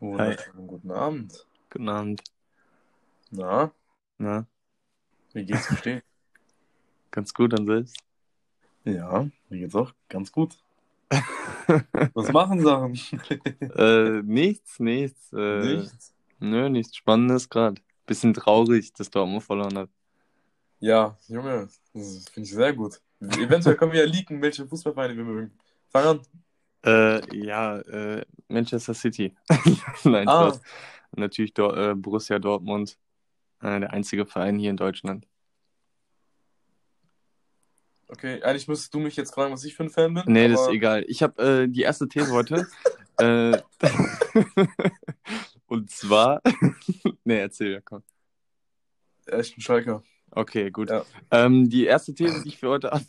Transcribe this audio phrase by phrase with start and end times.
[0.00, 1.46] Wunderschönen guten Abend.
[1.70, 2.22] Guten Abend.
[3.30, 3.72] Na,
[4.18, 4.46] Na,
[5.34, 6.02] wie geht's dir stehen?
[7.10, 7.96] ganz gut an selbst.
[8.84, 10.56] Ja, mir geht's auch ganz gut.
[12.14, 12.94] Was machen Sachen?
[13.76, 15.32] äh, nichts, nichts.
[15.32, 16.14] Äh, Nichts.
[16.40, 17.80] Nö, nichts Spannendes gerade.
[18.06, 19.90] Bisschen traurig, dass Dortmund verloren hat.
[20.80, 23.00] Ja, Junge, das finde ich sehr gut.
[23.20, 25.50] Eventuell können wir ja leaken, welche Fußballvereine wir mögen.
[25.90, 26.20] Fang an.
[26.84, 29.34] Äh, ja, äh, Manchester City.
[30.04, 30.60] Nein, Ah, Spaß.
[31.16, 32.98] Natürlich Dor äh, Borussia Dortmund.
[33.60, 35.26] Der einzige Verein hier in Deutschland.
[38.08, 38.42] okay.
[38.42, 40.22] Eigentlich müsstest du mich jetzt fragen, was ich für ein Fan bin.
[40.26, 41.04] Nee, das ist aber egal.
[41.08, 42.66] Ich habe äh, die erste These heute.
[43.18, 43.58] äh,
[45.66, 46.40] und zwar.
[47.24, 48.02] nee, erzähl, ja, komm.
[49.26, 50.02] echt ein Schalker.
[50.30, 50.90] Okay, gut.
[50.90, 51.04] Ja.
[51.30, 53.04] Ähm, die erste These, die ich für heute habe.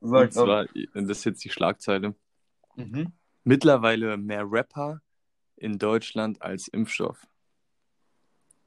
[0.00, 2.14] Und zwar, das ist jetzt die Schlagzeile.
[2.76, 3.12] Mhm.
[3.44, 5.00] Mittlerweile mehr Rapper
[5.56, 7.26] in Deutschland als Impfstoff.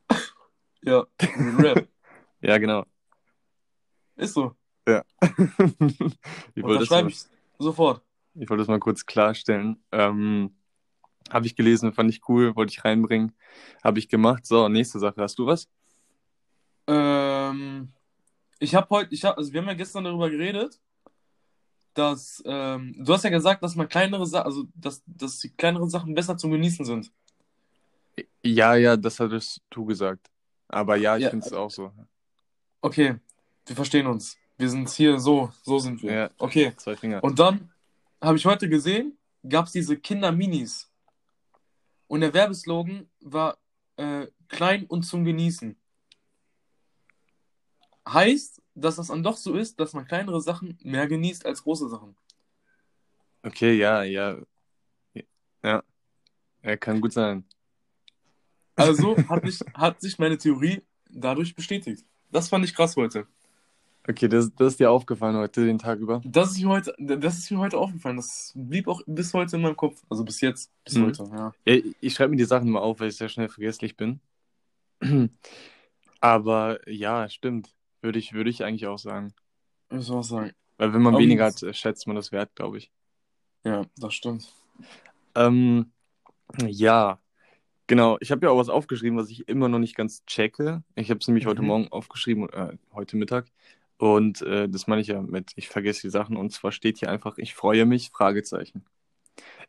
[0.83, 1.87] Ja, Rap.
[2.41, 2.83] Ja, genau.
[4.15, 4.55] Ist so.
[4.87, 5.03] Ja.
[6.55, 7.25] ich, wollte das ich
[7.59, 8.03] sofort.
[8.33, 9.83] ich wollte das mal kurz klarstellen.
[9.91, 10.55] Ähm,
[11.29, 13.35] habe ich gelesen, fand ich cool, wollte ich reinbringen.
[13.83, 14.45] Habe ich gemacht.
[14.47, 15.21] So, nächste Sache.
[15.21, 15.69] Hast du was?
[16.87, 17.93] Ähm,
[18.59, 20.81] ich habe heute, ich hab, also wir haben ja gestern darüber geredet,
[21.93, 25.89] dass ähm, du hast ja gesagt, dass man kleinere Sachen, also dass, dass die kleineren
[25.89, 27.11] Sachen besser zum Genießen sind.
[28.43, 30.29] Ja, ja, das hattest du gesagt.
[30.67, 31.29] Aber ja, ich Ja.
[31.29, 31.91] finde es auch so.
[32.81, 33.15] Okay,
[33.65, 34.37] wir verstehen uns.
[34.57, 36.13] Wir sind hier so, so sind wir.
[36.13, 36.29] Ja.
[36.37, 36.73] Okay.
[36.77, 37.23] Zwei Finger.
[37.23, 37.71] Und dann
[38.21, 40.89] habe ich heute gesehen, gab es diese Kinder-Minis.
[42.07, 43.57] Und der Werbeslogan war
[43.97, 45.75] äh, klein und zum Genießen.
[48.07, 51.89] Heißt, dass das dann doch so ist, dass man kleinere Sachen mehr genießt als große
[51.89, 52.15] Sachen.
[53.43, 54.37] Okay, ja, ja.
[55.63, 55.83] Ja.
[56.63, 57.43] Ja, kann gut sein.
[58.75, 62.05] Also hat, mich, hat sich meine Theorie dadurch bestätigt.
[62.31, 63.27] Das fand ich krass heute.
[64.07, 66.21] Okay, das, das ist dir aufgefallen heute, den Tag über.
[66.25, 68.17] Das ist mir heute, das ist mir heute aufgefallen.
[68.17, 70.01] Das blieb auch bis heute in meinem Kopf.
[70.09, 71.05] Also bis jetzt, bis Mhm.
[71.05, 71.53] heute, ja.
[71.65, 74.19] Ja, ich schreibe mir die Sachen mal auf, weil ich sehr schnell vergesslich bin.
[76.19, 77.75] Aber ja, stimmt.
[78.01, 79.33] Würde ich, würde ich eigentlich auch sagen.
[79.89, 80.51] Ich muss auch sagen.
[80.77, 82.91] Weil wenn man Aber weniger hat, äh, schätzt man das wert, glaube ich.
[83.63, 84.51] Ja, das stimmt.
[85.35, 85.91] Ähm,
[86.67, 87.19] ja,
[87.87, 88.17] genau.
[88.19, 90.83] Ich habe ja auch was aufgeschrieben, was ich immer noch nicht ganz checke.
[90.95, 91.67] Ich habe es nämlich heute Mhm.
[91.67, 93.45] Morgen aufgeschrieben, äh, heute Mittag.
[93.97, 96.35] Und äh, das meine ich ja mit, ich vergesse die Sachen.
[96.35, 98.83] Und zwar steht hier einfach, ich freue mich, Fragezeichen.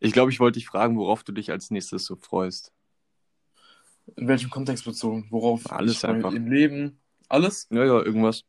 [0.01, 2.73] Ich glaube, ich wollte dich fragen, worauf du dich als nächstes so freust.
[4.17, 5.27] In welchem Kontext bezogen?
[5.31, 5.71] Worauf?
[5.71, 6.33] Alles ich einfach.
[6.33, 6.99] Im Leben?
[7.33, 7.67] Alles?
[7.71, 8.45] Ja, ja, irgendwas.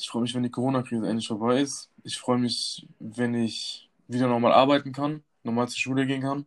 [0.00, 1.88] Ich freue mich, wenn die Corona-Krise endlich vorbei ist.
[2.02, 6.44] Ich freue mich, wenn ich wieder normal arbeiten kann, normal zur Schule gehen kann.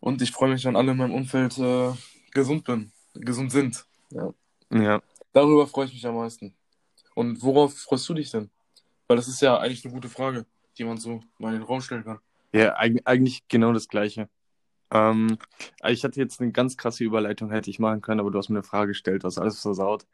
[0.00, 1.92] Und ich freue mich, wenn alle in meinem Umfeld äh,
[2.32, 3.86] gesund bin, gesund sind.
[4.10, 4.34] Ja.
[4.70, 5.00] Ja.
[5.32, 6.54] Darüber freue ich mich am meisten.
[7.14, 8.50] Und worauf freust du dich denn?
[9.06, 10.44] Weil das ist ja eigentlich eine gute Frage,
[10.76, 12.18] die man so mal in den Raum stellen kann.
[12.52, 14.28] Ja, eig eigentlich genau das Gleiche.
[14.90, 15.38] Ähm,
[15.86, 18.56] ich hatte jetzt eine ganz krasse Überleitung, hätte ich machen können, aber du hast mir
[18.56, 20.06] eine Frage gestellt, was alles versaut.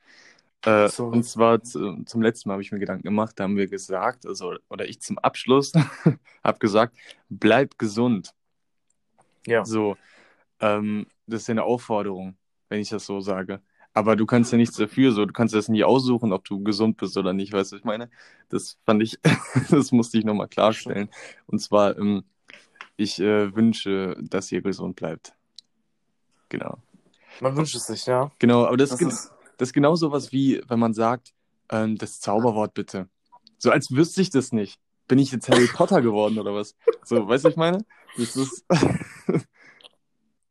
[0.64, 3.66] Äh, und zwar zu, zum letzten Mal habe ich mir Gedanken gemacht, da haben wir
[3.66, 5.72] gesagt, also, oder ich zum Abschluss
[6.44, 6.96] habe gesagt,
[7.28, 8.34] bleib gesund.
[9.46, 9.64] Ja.
[9.64, 9.96] So,
[10.60, 12.36] ähm, das ist ja eine Aufforderung,
[12.68, 13.60] wenn ich das so sage.
[13.92, 16.96] Aber du kannst ja nichts dafür, so, du kannst das nie aussuchen, ob du gesund
[16.96, 18.10] bist oder nicht, weißt du, was ich meine?
[18.48, 19.18] Das fand ich,
[19.70, 21.10] das musste ich nochmal klarstellen.
[21.46, 22.24] Und zwar, ähm,
[22.96, 25.34] ich äh, wünsche, dass ihr gesund bleibt.
[26.48, 26.78] Genau.
[27.40, 28.30] Man wünscht es sich, ja.
[28.38, 31.34] Genau, aber das, Das ist, das ist genau sowas wie, wenn man sagt,
[31.70, 33.08] ähm, das Zauberwort bitte.
[33.58, 34.78] So als wüsste ich das nicht.
[35.08, 36.76] Bin ich jetzt Harry Potter geworden oder was?
[37.04, 37.84] So, weißt du, was ich meine?
[38.16, 38.64] Das ist,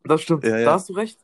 [0.04, 0.44] das stimmt.
[0.44, 0.66] Ja, ja.
[0.66, 1.20] Da hast du recht.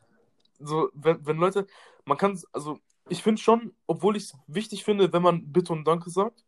[0.58, 1.66] So, wenn, wenn Leute,
[2.04, 2.78] man kann, also
[3.08, 6.44] ich finde schon, obwohl ich es wichtig finde, wenn man Bitte und Danke sagt.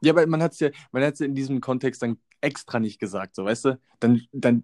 [0.00, 2.98] Ja, aber man hat es ja, man hat's ja in diesem Kontext dann extra nicht
[2.98, 3.80] gesagt, so, weißt du?
[4.00, 4.62] Dann, dann,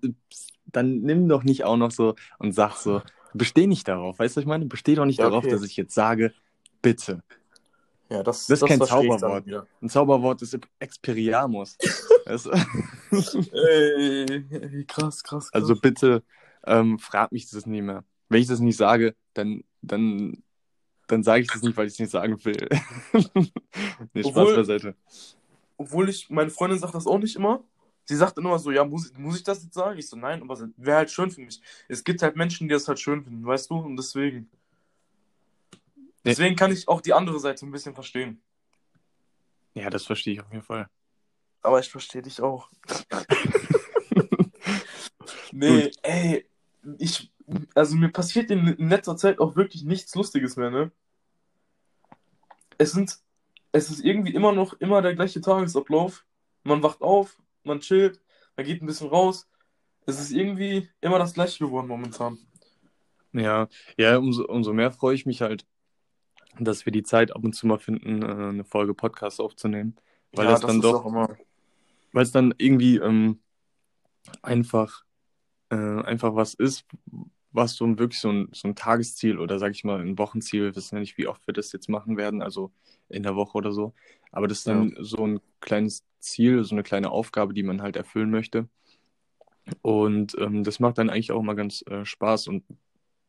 [0.66, 3.02] dann nimm doch nicht auch noch so und sag so,
[3.34, 4.66] besteh nicht darauf, weißt du, was ich meine?
[4.66, 5.52] Besteh doch nicht Ja, darauf, okay.
[5.52, 6.32] dass ich jetzt sage,
[6.82, 7.22] bitte.
[8.10, 9.46] Ja, das, Das ist kein ich dann Zauberwort.
[9.80, 11.78] Ein Zauberwort ist Experiamus.
[12.26, 13.56] weißt du?
[13.56, 15.52] Ey, krass, krass, krass.
[15.52, 16.22] Also bitte
[16.66, 18.04] ähm, frag mich das nie mehr.
[18.28, 20.42] Wenn ich das nicht sage, dann, dann,
[21.12, 22.68] dann sage ich das nicht, weil ich es nicht sagen will.
[24.14, 24.96] nee, Spaß Obwohl- beiseite.
[25.76, 27.62] Obwohl ich, meine Freundin sagt das auch nicht immer.
[28.04, 29.98] Sie sagt immer so, ja, muss, ich- muss ich das jetzt sagen?
[29.98, 31.60] Ich so, nein, aber wäre halt schön für mich.
[31.88, 33.76] Es gibt halt Menschen, die das halt schön finden, weißt du?
[33.76, 34.48] Und deswegen.
[36.24, 38.40] Deswegen kann ich auch die andere Seite ein bisschen verstehen.
[39.74, 40.88] Ja, das verstehe ich auf jeden Fall.
[41.62, 42.68] aber ich verstehe dich auch.
[45.52, 46.46] nee, ey,
[46.98, 47.31] ich,
[47.74, 50.92] also mir passiert in, in letzter Zeit auch wirklich nichts Lustiges mehr, ne?
[52.78, 53.18] Es sind,
[53.72, 56.26] es ist irgendwie immer noch immer der gleiche Tagesablauf.
[56.64, 58.20] Man wacht auf, man chillt,
[58.56, 59.48] man geht ein bisschen raus.
[60.06, 62.38] Es ist irgendwie immer das gleiche geworden momentan.
[63.32, 65.66] Ja, ja, umso, umso mehr freue ich mich halt,
[66.58, 69.96] dass wir die Zeit ab und zu mal finden, äh, eine Folge Podcast aufzunehmen.
[70.32, 71.04] Weil Ja, das das dann ist doch,
[72.12, 73.40] weil es dann irgendwie ähm,
[74.42, 75.04] einfach,
[75.72, 76.86] äh, einfach was ist,
[77.52, 80.64] was so ein, wirklich so ein, so ein Tagesziel oder sag ich mal ein Wochenziel,
[80.64, 82.72] wir wissen ja nicht, wie oft wir das jetzt machen werden, also
[83.08, 83.94] in der Woche oder so.
[84.32, 84.74] Aber das ist Ja.
[84.74, 88.68] dann so ein kleines Ziel, so eine kleine Aufgabe, die man halt erfüllen möchte.
[89.82, 92.48] Und ähm, das macht dann eigentlich auch immer ganz äh, Spaß.
[92.48, 92.64] Und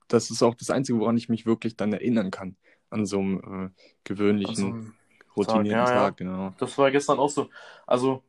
[0.07, 2.57] das ist auch das Einzige, woran ich mich wirklich dann erinnern kann.
[2.91, 4.91] An so einem äh, gewöhnlichen, Also,
[5.37, 6.11] routinierten Tag, ja, ja.
[6.11, 6.53] Tag, genau.
[6.57, 7.49] das war gestern auch so.
[7.87, 8.23] Also,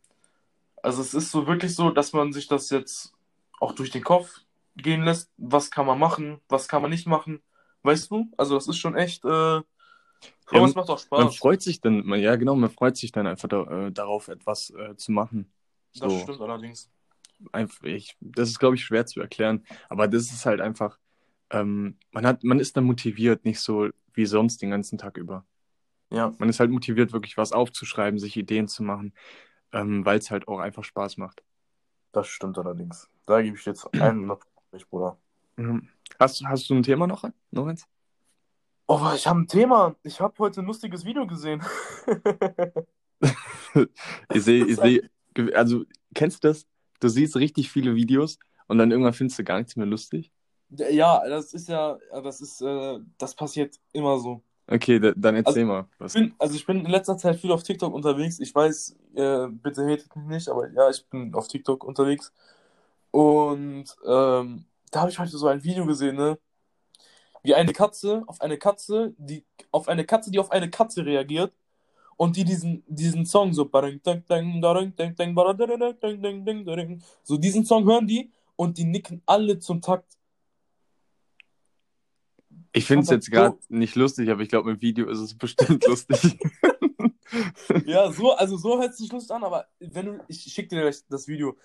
[0.83, 3.15] also es ist so wirklich so, dass man sich das jetzt
[3.61, 4.41] auch durch den Kopf
[4.77, 5.31] gehen lässt.
[5.37, 6.41] Was kann man machen?
[6.49, 7.43] Was kann man nicht machen?
[7.83, 8.31] Weißt du?
[8.37, 9.25] Also, das ist schon echt.
[9.25, 9.65] Äh, aber
[10.51, 11.31] Ja, es macht auch Man Spaß.
[11.31, 14.71] freut sich dann, man, ja genau, man freut sich dann einfach da, äh, darauf, etwas
[14.71, 15.53] äh, zu machen.
[15.99, 16.89] Das So, stimmt allerdings.
[17.53, 19.65] einfach, ich, das ist, glaube ich, schwer zu erklären.
[19.89, 20.99] Aber das ist halt einfach,
[21.51, 25.47] ähm, man hat, man ist dann motiviert, nicht so wie sonst den ganzen Tag über.
[26.11, 29.15] Ja, Man ist halt motiviert, wirklich was aufzuschreiben, sich Ideen zu machen,
[29.73, 31.43] ähm, weil es halt auch einfach Spaß macht.
[32.15, 33.09] Das stimmt allerdings.
[33.27, 35.19] Da gebe ich jetzt 100 recht, Bruder.
[35.57, 35.89] Mhm.
[36.19, 37.87] Hast, hast du ein Thema noch, noch eins?
[38.87, 39.97] Oh, ich habe ein Thema.
[40.03, 41.63] Ich habe heute ein lustiges Video gesehen.
[44.33, 45.11] Ich sehe, ich sehe,
[45.55, 45.85] also
[46.15, 46.67] kennst du das?
[47.01, 48.39] Du siehst richtig viele Videos
[48.69, 50.31] und dann irgendwann findest du gar nichts mehr lustig.
[50.71, 54.43] Ja, das ist ja, das ist, äh, das passiert immer so.
[54.67, 55.87] Okay, da, dann erzähl mal.
[55.99, 56.15] Was.
[56.15, 58.41] Ich bin, also ich bin in letzter Zeit viel auf TikTok unterwegs.
[58.41, 62.33] Ich weiß, äh, bitte hatet mich nicht, aber ja, ich bin auf TikTok unterwegs.
[63.11, 66.39] Und ähm, da habe ich heute so ein Video gesehen, ne?
[67.43, 71.53] Wie eine Katze auf eine Katze, die auf eine Katze, die auf eine Katze reagiert
[72.17, 73.71] und die diesen, diesen Song so
[77.23, 80.17] so diesen Song hören die und die nicken alle zum Takt.
[82.77, 85.37] Ich finde es jetzt gerade so- nicht lustig, aber ich glaube, im Video ist es
[85.39, 86.39] bestimmt lustig.
[87.85, 90.83] Ja, so, also so hört es sich lustig an, aber wenn du, ich schicke dir
[90.83, 91.57] gleich das Video.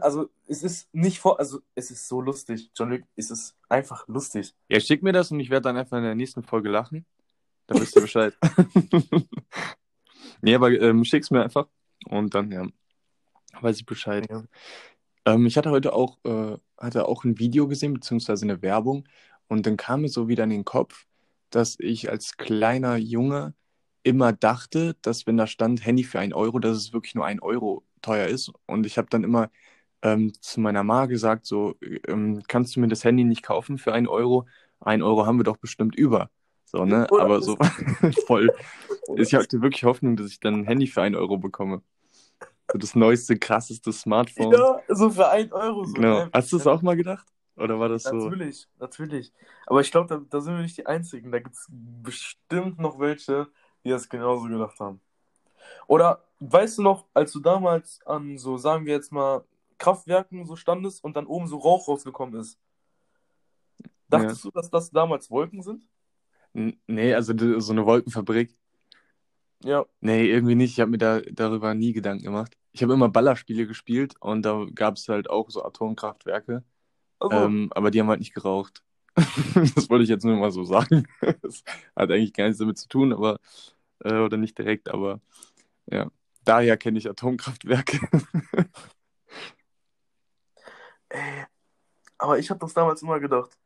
[0.00, 4.08] Also es ist nicht vor, also es ist so lustig, John Luke, es ist einfach
[4.08, 4.54] lustig.
[4.68, 7.04] Ja, schick mir das und ich werde dann einfach in der nächsten Folge lachen.
[7.66, 8.34] Dann wisst ihr Bescheid.
[10.40, 11.68] nee, aber ähm, schick's mir einfach
[12.06, 12.66] und dann, ja,
[13.60, 14.26] weiß ich Bescheid.
[14.30, 14.44] Ja.
[15.26, 19.06] Ähm, ich hatte heute auch, äh, hatte auch ein Video gesehen, beziehungsweise eine Werbung
[19.48, 21.06] und dann kam mir so wieder in den Kopf,
[21.50, 23.54] dass ich als kleiner Junge
[24.02, 27.40] immer dachte, dass wenn da stand Handy für ein Euro, dass es wirklich nur ein
[27.40, 28.52] Euro teuer ist.
[28.66, 29.50] Und ich habe dann immer
[30.02, 31.74] ähm, zu meiner Ma gesagt, so,
[32.06, 34.46] ähm, kannst du mir das Handy nicht kaufen für ein Euro?
[34.80, 36.30] Ein Euro haben wir doch bestimmt über.
[36.64, 37.06] So, ne?
[37.10, 37.56] Oder Aber so
[38.26, 38.52] voll.
[39.16, 41.82] Ich hatte wirklich Hoffnung, dass ich dann ein Handy für ein Euro bekomme.
[42.70, 44.52] So das neueste, krasseste Smartphone.
[44.52, 45.84] Ja, so für ein Euro.
[45.84, 46.28] So, Genau.
[46.30, 47.26] Hast du es auch mal gedacht?
[47.58, 48.12] Oder war das so?
[48.12, 49.32] Natürlich, natürlich.
[49.66, 51.32] Aber ich glaube, da, da sind wir nicht die Einzigen.
[51.32, 53.48] Da gibt es bestimmt noch welche,
[53.84, 55.00] die das genauso gedacht haben.
[55.86, 59.44] Oder weißt du noch, als du damals an so, sagen wir jetzt mal,
[59.78, 62.58] Kraftwerken so standest und dann oben so Rauch rausgekommen ist?
[64.08, 65.82] Dachtest du, dass das damals Wolken sind?
[66.54, 68.56] N- Nee, also so eine Wolkenfabrik.
[69.64, 70.72] Ja, Nee, irgendwie nicht.
[70.72, 72.56] Ich habe mir da darüber nie Gedanken gemacht.
[72.72, 76.64] Ich habe immer Ballerspiele gespielt und da gab es halt auch so Atomkraftwerke.
[77.20, 78.82] Also, Ähm, aber die haben halt nicht geraucht.
[79.74, 81.06] Das wollte ich jetzt nur mal so sagen.
[81.42, 81.64] Das
[81.96, 83.40] hat eigentlich gar nichts damit zu tun, aber
[84.04, 85.20] äh, oder nicht direkt, aber
[85.86, 86.10] ja.
[86.44, 87.98] Daher kenne ich Atomkraftwerke.
[91.08, 91.20] ey,
[92.18, 93.58] aber ich habe das damals immer gedacht.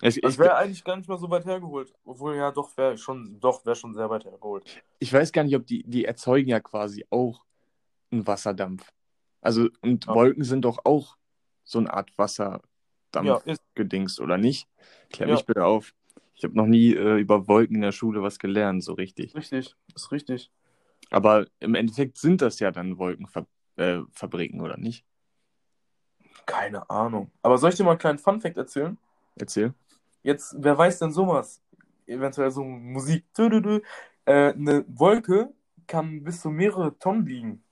[0.00, 1.94] Ich, Das wäre eigentlich gar nicht mal so weit hergeholt.
[2.04, 4.82] Obwohl, ja, doch, wäre schon, doch, wäre schon sehr weit hergeholt.
[4.98, 7.44] ich weiß gar nicht, ob die, die erzeugen ja quasi auch
[8.10, 8.90] einen Wasserdampf.
[9.40, 10.14] Also, und Ja.
[10.14, 11.16] Wolken sind doch auch
[11.64, 12.62] so eine Art Wasserdampf
[13.14, 13.40] Ja,
[14.20, 14.68] oder nicht?
[15.10, 15.34] Klär Ja.
[15.34, 15.94] mich bitte auf.
[16.36, 19.34] Ich habe noch nie äh, über Wolken in der Schule was gelernt, so richtig.
[19.34, 20.50] richtig, ist richtig.
[21.10, 25.04] Aber im Endeffekt sind das ja dann Wolkenfabriken, äh, oder nicht?
[26.46, 27.30] Keine Ahnung.
[27.42, 28.98] Aber soll ich dir mal einen kleinen Funfact erzählen?
[29.36, 29.74] Erzähl.
[30.22, 31.62] Jetzt, wer weiß denn sowas?
[32.06, 33.24] Eventuell so Musik.
[33.38, 33.82] Äh,
[34.26, 35.52] eine Wolke
[35.86, 37.62] kann bis zu mehrere Tonnen wiegen.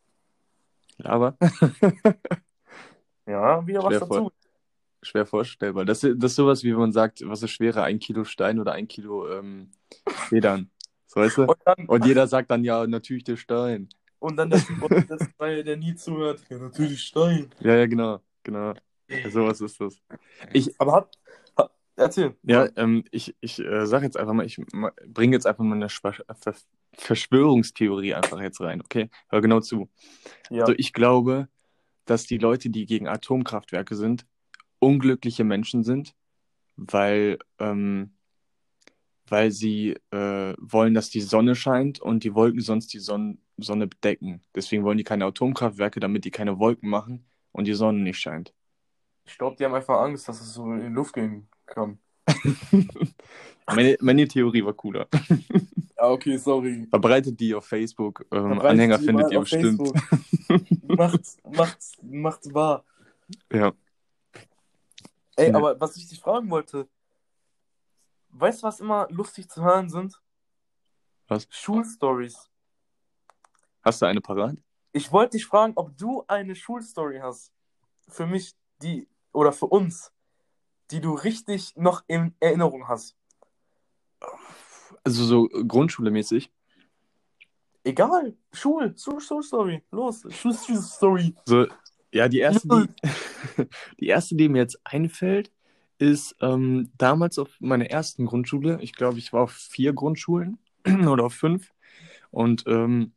[1.03, 1.37] Aber
[3.27, 4.33] Ja, wieder was Schwer dazu.
[5.03, 5.85] schwer vorstellbar.
[5.85, 8.89] Das, das ist sowas, wie man sagt, was ist schwerer, ein Kilo Stein oder ein
[8.89, 9.71] Kilo ähm,
[10.09, 10.71] Federn.
[11.07, 11.43] So weißt du?
[11.45, 13.89] Und dann, Und jeder sagt dann ja, natürlich der Stein.
[14.19, 14.91] Und dann der Typ, aus
[15.41, 16.45] der nie zuhört.
[16.49, 17.53] Ja, natürlich Stein.
[17.61, 18.75] Ja, ja, genau, genau.
[19.31, 20.01] Sowas ist das.
[20.53, 21.19] Ich, Aber hat,
[21.57, 22.37] hat erzähl.
[22.45, 24.61] ja, ähm, ich, ich äh, sag jetzt einfach mal, ich
[25.07, 26.55] bringe jetzt einfach mal eine Schwa Ver
[26.95, 29.11] Verschwörungstheorie einfach jetzt rein, okay?
[29.29, 29.91] Hör genau zu.
[30.51, 30.63] Ja.
[30.63, 31.49] Also ich glaube,
[32.05, 34.27] dass die Leute, die gegen Atomkraftwerke sind,
[34.79, 36.15] unglückliche Menschen sind,
[36.77, 38.17] weil, ähm,
[39.29, 43.87] weil sie äh, wollen, dass die Sonne scheint und die Wolken sonst die Son Sonne
[43.87, 44.43] bedecken.
[44.55, 48.53] Deswegen wollen die keine Atomkraftwerke, damit die keine Wolken machen und die Sonne nicht scheint.
[49.25, 51.99] Ich glaube, die haben einfach Angst, dass es so in die Luft gehen kann.
[53.67, 55.07] Meine, meine Theorie war cooler.
[55.97, 56.87] Ja, okay, sorry.
[56.91, 58.27] Verbreitet die auf Facebook.
[58.33, 59.81] Ähm, Anhänger findet ihr bestimmt.
[60.83, 62.85] macht's, macht's, macht's wahr.
[63.53, 63.73] Ja.
[65.37, 65.57] Ey, Ja.
[65.57, 66.89] aber was ich dich fragen wollte,
[68.31, 70.21] weißt du, was immer lustig zu hören sind?
[71.29, 71.47] Was?
[71.49, 72.51] Schulstories.
[73.83, 74.57] Hast du eine parat?
[74.93, 77.53] Ich wollte dich fragen, ob du eine Schulstory hast.
[78.09, 80.13] Für mich, die, oder für uns,
[80.93, 83.17] die du richtig noch in Erinnerung hast.
[85.05, 86.51] Also so Grundschule-mäßig.
[87.85, 91.35] Egal, Schul, Schul, Schulstory, los, Schul, Schulstory.
[91.47, 91.67] So,
[92.13, 93.67] ja, die erste, die,
[94.01, 95.51] die erste, die mir jetzt einfällt,
[95.99, 98.79] ist ähm, damals auf meiner ersten Grundschule.
[98.83, 100.59] Ich glaube, ich war auf vier Grundschulen
[101.09, 101.73] oder auf fünf.
[102.31, 103.13] Und ähm,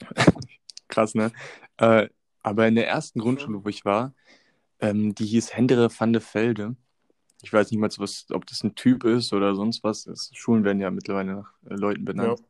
[0.88, 1.32] krass, ne?
[1.78, 2.08] Äh,
[2.42, 4.14] aber in der ersten Grundschule, wo ich war,
[4.80, 6.76] ähm, die hieß Hendere van de Velde.
[7.42, 10.04] Ich weiß nicht mal, was, ob das ein Typ ist oder sonst was.
[10.04, 12.40] Das, Schulen werden ja mittlerweile nach äh, Leuten benannt.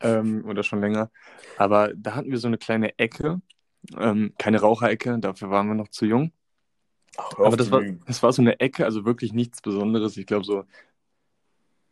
[0.00, 1.10] Ähm, oder schon länger.
[1.58, 3.40] Aber da hatten wir so eine kleine Ecke.
[3.96, 6.32] Ähm, keine Raucherecke, dafür waren wir noch zu jung.
[7.16, 10.16] Ach, Aber das war, das war so eine Ecke, also wirklich nichts Besonderes.
[10.16, 10.64] Ich glaube, so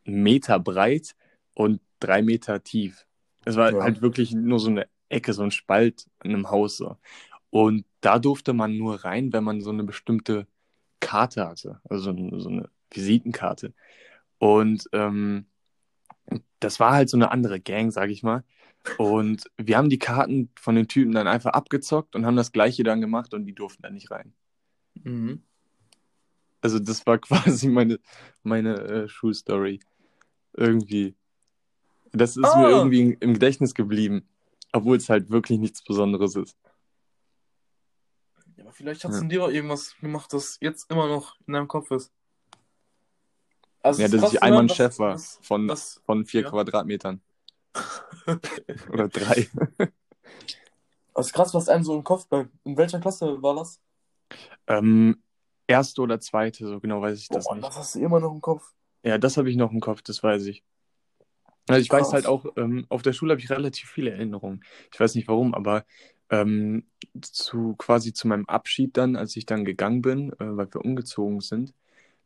[0.05, 1.15] einen Meter breit
[1.55, 3.07] und drei Meter tief.
[3.45, 3.83] Es war Ja.
[3.83, 6.77] halt wirklich nur so eine Ecke, so ein Spalt in einem Haus.
[6.77, 6.97] So.
[7.51, 10.47] Und da durfte man nur rein, wenn man so eine bestimmte
[11.01, 13.75] Karte hatte, also so eine, so eine Visitenkarte.
[14.39, 15.47] Und ähm,
[16.61, 18.45] das war halt so eine andere Gang, sag ich mal.
[18.99, 22.83] Und wir haben die Karten von den Typen dann einfach abgezockt und haben das Gleiche
[22.83, 24.33] dann gemacht und die durften dann nicht rein.
[25.05, 25.43] Mhm.
[26.63, 27.99] Also das war quasi meine,
[28.43, 29.81] meine äh, Schulstory.
[30.55, 31.15] Irgendwie.
[32.13, 32.71] Das ist mir Ah.
[32.71, 34.29] irgendwie im Gedächtnis geblieben.
[34.73, 36.57] Obwohl es halt wirklich nichts Besonderes ist.
[38.81, 39.19] Ja, vielleicht hast Ja.
[39.19, 42.13] du in dir auch irgendwas gemacht, das jetzt immer noch in deinem Kopf ist.
[43.83, 46.51] Also Ja, es ist dass ich einmal ein Chef war von, dass- von vier ja.
[46.51, 47.21] Quadratmetern.
[48.91, 49.49] Oder drei.
[51.15, 52.51] Es ist krass, was einem so im Kopf bleibt.
[52.65, 53.81] In welcher Klasse war das?
[54.67, 55.23] ähm,
[55.67, 57.67] erste oder zweite, so genau weiß ich das Boah, nicht.
[57.67, 58.73] das hast du immer noch im Kopf.
[59.03, 60.65] Ja, das habe ich noch im Kopf, das weiß ich.
[61.69, 62.13] Also ich weiß Krass.
[62.13, 64.65] halt auch, ähm, auf der Schule habe ich relativ viele Erinnerungen.
[64.93, 65.85] Ich weiß nicht warum, aber
[66.31, 66.87] ähm,
[67.23, 71.41] zu quasi zu meinem Abschied dann, als ich dann gegangen bin, äh, weil wir umgezogen
[71.41, 71.75] sind,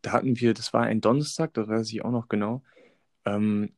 [0.03, 2.63] da hatten wir, das war ein Donnerstag, das weiß ich auch noch genau.
[3.25, 3.73] Ähm,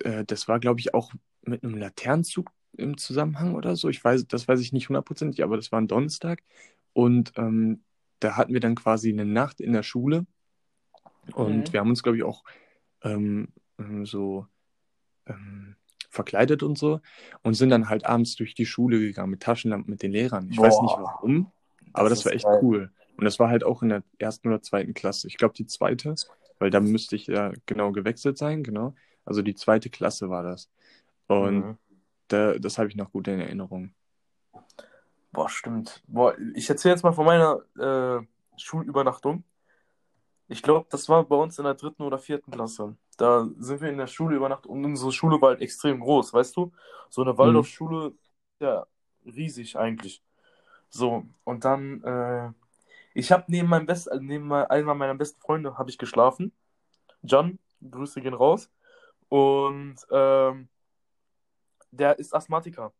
[0.00, 1.12] äh, das war, glaube ich, auch
[1.42, 3.88] mit einem Laternenzug im Zusammenhang oder so.
[3.88, 6.42] Ich weiß, das weiß ich nicht hundertprozentig, aber das war ein Donnerstag.
[6.92, 7.82] Und ähm,
[8.20, 10.26] da hatten wir dann quasi eine Nacht in der Schule.
[11.34, 11.72] Und Mhm.
[11.72, 12.44] wir haben uns, glaube ich, auch
[13.02, 14.46] ähm, ähm, so
[15.26, 15.76] ähm,
[16.16, 17.00] verkleidet und so
[17.42, 20.48] und sind dann halt abends durch die Schule gegangen mit Taschenlampen mit den Lehrern.
[20.50, 21.02] Ich weiß nicht Boah.
[21.04, 21.52] warum,
[21.92, 22.58] aber das, Das war echt geil.
[22.62, 22.90] cool.
[23.16, 25.28] Und das war halt auch in der ersten oder zweiten Klasse.
[25.28, 26.14] Ich glaube, die zweite,
[26.58, 28.94] weil da müsste ich ja genau gewechselt sein, genau.
[29.24, 30.68] Also die zweite Klasse war das.
[31.28, 31.78] Und Mhm.
[32.28, 33.92] da, das habe ich noch gut in Erinnerung.
[35.32, 36.02] Boah, stimmt.
[36.06, 39.44] Boah, ich erzähle jetzt mal von meiner äh, Schulübernachtung.
[40.48, 42.96] Ich glaube, das war bei uns in der dritten oder vierten Klasse.
[43.16, 46.56] Da sind wir in der Schule übernachtet und unsere Schule war halt extrem groß, weißt
[46.56, 46.72] du?
[47.10, 48.12] So eine Waldorfschule,
[48.60, 48.86] ja,
[49.24, 50.22] riesig eigentlich.
[50.88, 52.50] So, und dann, äh,
[53.14, 56.52] ich habe neben meinem Best, äh, neben einer meiner besten Freunde habe ich geschlafen.
[57.22, 57.58] John,
[57.90, 58.70] Grüße gehen raus.
[59.28, 60.68] Und ähm,
[61.90, 62.92] der ist Asthmatiker.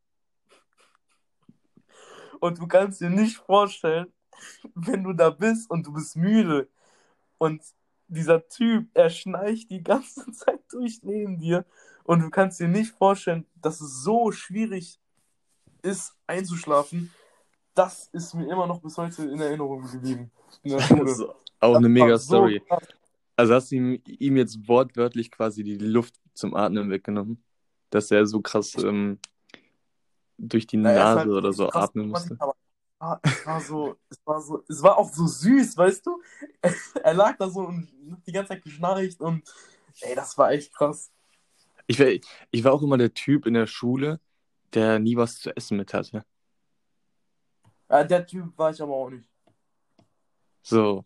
[2.40, 4.12] Und du kannst dir nicht vorstellen,
[4.74, 6.68] wenn du da bist und du bist müde
[7.38, 7.62] und
[8.08, 11.64] dieser Typ, er schnarcht die ganze Zeit durch neben dir
[12.04, 15.00] und du kannst dir nicht vorstellen, dass es so schwierig
[15.82, 17.12] ist, einzuschlafen.
[17.74, 20.30] Das ist mir immer noch bis heute in Erinnerung geblieben.
[20.62, 21.22] In Das ist
[21.60, 22.60] auch eine Das mega war so Story.
[22.66, 22.82] krass.
[23.36, 27.42] Also hast du ihm, ihm jetzt wortwörtlich quasi die Luft zum Atmen weggenommen,
[27.90, 29.18] dass er so krass ähm,
[30.38, 32.36] durch die Na, Nase halt oder so atmen musste.
[32.38, 32.54] aber
[33.06, 36.20] ah, es war so, es war so, es war auch so süß, weißt du?
[37.02, 37.88] Er lag da so und
[38.26, 39.42] die ganze Zeit geschnarcht und
[40.00, 41.12] ey, das war echt krass.
[41.86, 42.06] Ich war,
[42.50, 44.20] ich war auch immer der Typ in der Schule,
[44.74, 46.24] der nie was zu essen mit hatte.
[47.88, 49.24] Äh, der Typ war ich aber auch nicht.
[50.62, 51.04] So.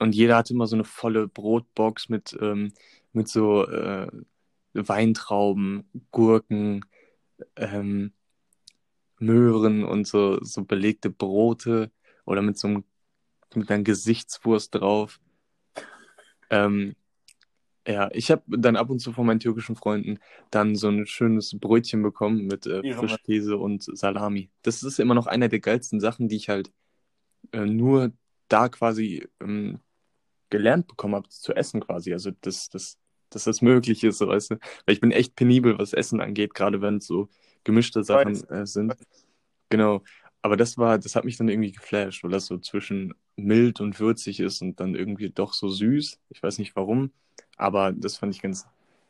[0.00, 2.72] Und jeder hatte immer so eine volle Brotbox mit, ähm,
[3.12, 4.08] mit so äh,
[4.72, 6.84] Weintrauben, Gurken,
[7.54, 8.12] ähm,
[9.22, 11.90] Möhren und so, so belegte Brote
[12.24, 12.84] oder mit so einem,
[13.54, 15.20] mit einer Gesichtswurst drauf.
[16.50, 16.94] Ähm,
[17.86, 20.18] ja, ich habe dann ab und zu von meinen türkischen Freunden
[20.50, 22.94] dann so ein schönes Brötchen bekommen mit äh.
[22.94, 24.50] Frischkäse und Salami.
[24.62, 26.70] Das ist immer noch einer der geilsten Sachen, die ich halt
[27.52, 28.12] äh, nur
[28.48, 29.80] da quasi ähm,
[30.50, 32.12] gelernt bekommen habe zu essen quasi.
[32.12, 32.98] Also dass, dass,
[33.30, 34.54] dass das möglich ist, so, weißt du.
[34.86, 37.28] Weil ich bin echt penibel, was Essen angeht, gerade wenn es so
[37.64, 38.96] gemischte Sachen äh, sind.
[39.70, 40.02] Genau.
[40.42, 44.00] Aber das war, das hat mich dann irgendwie geflasht, weil das so zwischen mild und
[44.00, 46.20] würzig ist und dann irgendwie doch so süß.
[46.30, 47.12] Ich weiß nicht warum,
[47.56, 48.66] aber das fand ich ganz,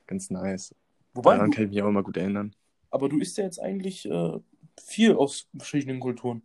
[0.06, 0.74] ganz nice.
[1.14, 2.54] Wobei, Daran du, kann ich mich auch immer gut erinnern.
[2.90, 4.38] aber du isst ja jetzt eigentlich äh,
[4.80, 6.42] viel aus verschiedenen Kulturen.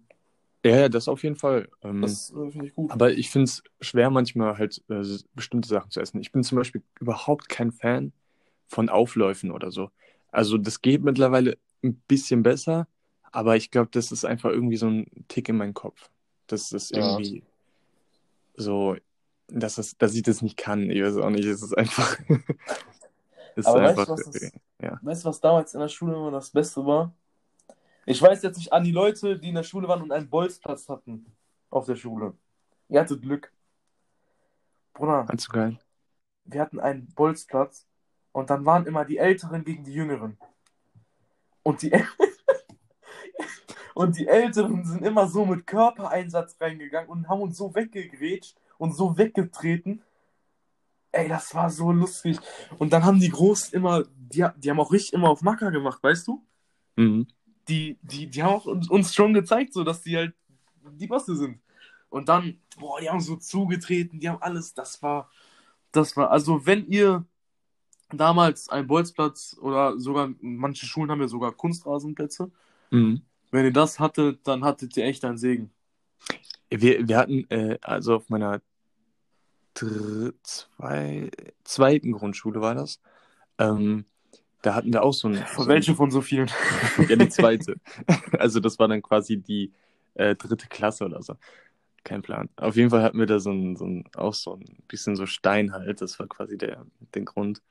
[0.66, 1.70] Ja, ja, das auf jeden Fall.
[1.82, 2.92] Ähm, Das äh, finde ich gut.
[2.92, 6.20] aber ich finde es schwer, manchmal halt äh, bestimmte Sachen zu essen.
[6.22, 8.14] Ich bin zum Beispiel überhaupt kein Fan
[8.68, 9.92] von Aufläufen oder so.
[10.32, 12.88] Also das geht mittlerweile ein bisschen besser,
[13.32, 16.10] aber ich glaube, das ist einfach irgendwie so ein Tick in meinem Kopf.
[16.48, 17.12] Das ist Ja.
[17.12, 17.44] irgendwie
[18.56, 18.96] so,
[19.48, 20.90] dass, es, dass ich das nicht kann.
[20.90, 22.18] Ich weiß auch nicht, es ist einfach.
[22.30, 24.06] es ist Aber weißt einfach.
[24.06, 25.00] du, was das- ja.
[25.02, 27.14] Weißt du, was damals in der Schule immer das Beste war?
[28.06, 30.88] Ich weiß jetzt nicht an die Leute, die in der Schule waren und einen Bolzplatz
[30.88, 31.26] hatten
[31.70, 32.34] auf der Schule.
[32.90, 33.52] Ihr hattet Glück.
[34.94, 35.78] Bruder, Allzu geil.
[36.46, 37.86] wir hatten einen Bolzplatz
[38.32, 40.38] und dann waren immer die Älteren gegen die Jüngeren.
[41.68, 41.92] Und die,
[43.94, 48.96] und die Älteren sind immer so mit Körpereinsatz reingegangen und haben uns so weggegrätscht und
[48.96, 50.02] so weggetreten.
[51.12, 52.40] Ey, das war so lustig.
[52.80, 56.02] Und dann haben die Großen immer, die, die haben auch richtig immer auf Macker gemacht,
[56.02, 56.42] weißt du?
[56.96, 57.28] Mhm.
[57.68, 60.34] Die, die, die haben auch uns, schon gezeigt, so dass die halt
[60.94, 61.60] die Bosse sind.
[62.08, 65.30] Und dann, boah, die haben so zugetreten, die haben alles, das war,
[65.92, 67.26] das war, also wenn ihr
[68.12, 72.52] damals einen Bolzplatz oder sogar, manche Schulen haben ja sogar Kunstrasenplätze,
[72.90, 73.22] Mhm.
[73.52, 75.72] wenn ihr das hattet, dann hattet ihr echt einen Segen.
[76.70, 78.62] Wir, wir hatten, äh, also auf meiner
[79.74, 81.30] dr zwei,
[81.64, 83.00] zweiten Grundschule war das,
[83.58, 84.06] ähm,
[84.62, 85.36] da hatten wir auch so ein.
[85.36, 86.50] Von so welche von so vielen?
[86.98, 87.76] Ein, ja, die zweite.
[88.40, 89.72] Also das war dann quasi die
[90.16, 91.36] äh, dritte Klasse oder so.
[92.04, 92.50] Kein Plan.
[92.56, 95.26] Auf jeden Fall hatten wir da so ein, so ein, auch so ein bisschen so
[95.26, 96.02] Stein halt.
[96.02, 97.62] Das war quasi der, der Grund.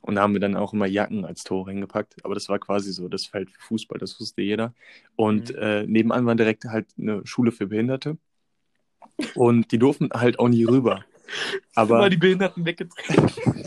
[0.00, 2.24] Und da haben wir dann auch immer Jacken als Tore hingepackt.
[2.24, 4.74] Aber das war quasi so das Feld für Fußball, das wusste jeder.
[5.14, 5.58] Und Mhm.
[5.58, 8.16] äh, nebenan war direkt halt eine Schule für Behinderte.
[9.34, 11.04] Und die durften halt auch nie rüber.
[11.74, 13.26] Aber, Immer die Behinderten weggetreten.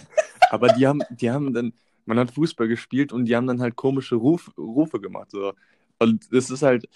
[0.52, 1.74] aber die haben, die haben dann,
[2.06, 5.32] man hat Fußball gespielt und die haben dann halt komische Ruf, Rufe gemacht.
[5.32, 5.54] So.
[5.98, 6.88] Und das ist halt,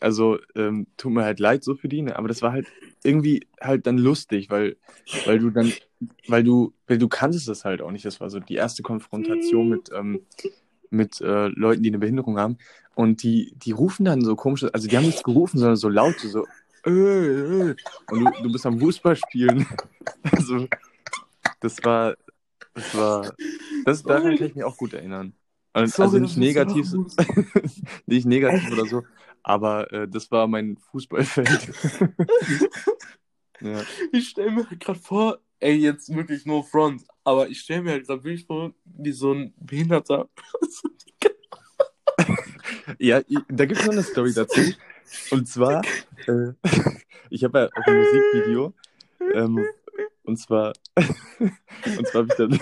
[0.00, 2.16] also ähm, tut mir halt leid so für die, ne?
[2.16, 2.66] aber das war halt
[3.02, 4.76] irgendwie halt dann lustig, weil,
[5.24, 5.72] weil du dann,
[6.28, 8.04] weil du, weil du kanntest das halt auch nicht.
[8.04, 10.20] Das war so die erste Konfrontation mit, ähm,
[10.90, 12.58] mit äh, Leuten, die eine Behinderung haben.
[12.94, 16.18] Und die, die rufen dann so komisch, also die haben nichts gerufen, sondern so laut,
[16.18, 16.46] so,
[16.86, 17.76] äh, äh.
[18.10, 19.66] und du, du bist am Fußball spielen.
[20.22, 20.66] Also,
[21.60, 22.16] das war,
[22.74, 23.34] das war,
[23.84, 25.34] das, daran kann ich mich auch gut erinnern.
[25.72, 26.86] Und, Sorry, also nicht negativ,
[28.06, 29.02] nicht negativ oder so,
[29.46, 31.72] aber äh, das war mein Fußballfeld.
[33.60, 33.80] ja.
[34.10, 38.08] Ich stelle mir gerade vor, ey, jetzt wirklich no front, aber ich stelle mir halt
[38.08, 40.28] gerade wirklich vor, wie so ein Behinderter.
[43.00, 44.60] Ja, da gibt es noch eine Story dazu.
[45.32, 45.82] Und zwar,
[46.28, 46.52] äh,
[47.30, 48.74] ich habe ja auch ein Musikvideo.
[49.34, 49.66] Ähm,
[50.22, 52.52] und zwar, und zwar habe ich dann,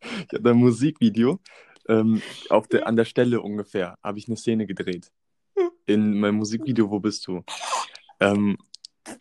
[0.00, 1.40] ich habe da ein Musikvideo.
[1.88, 5.10] Ähm, auf der, an der Stelle ungefähr habe ich eine Szene gedreht.
[5.86, 7.44] In meinem Musikvideo, wo bist du?
[8.20, 8.58] Ähm,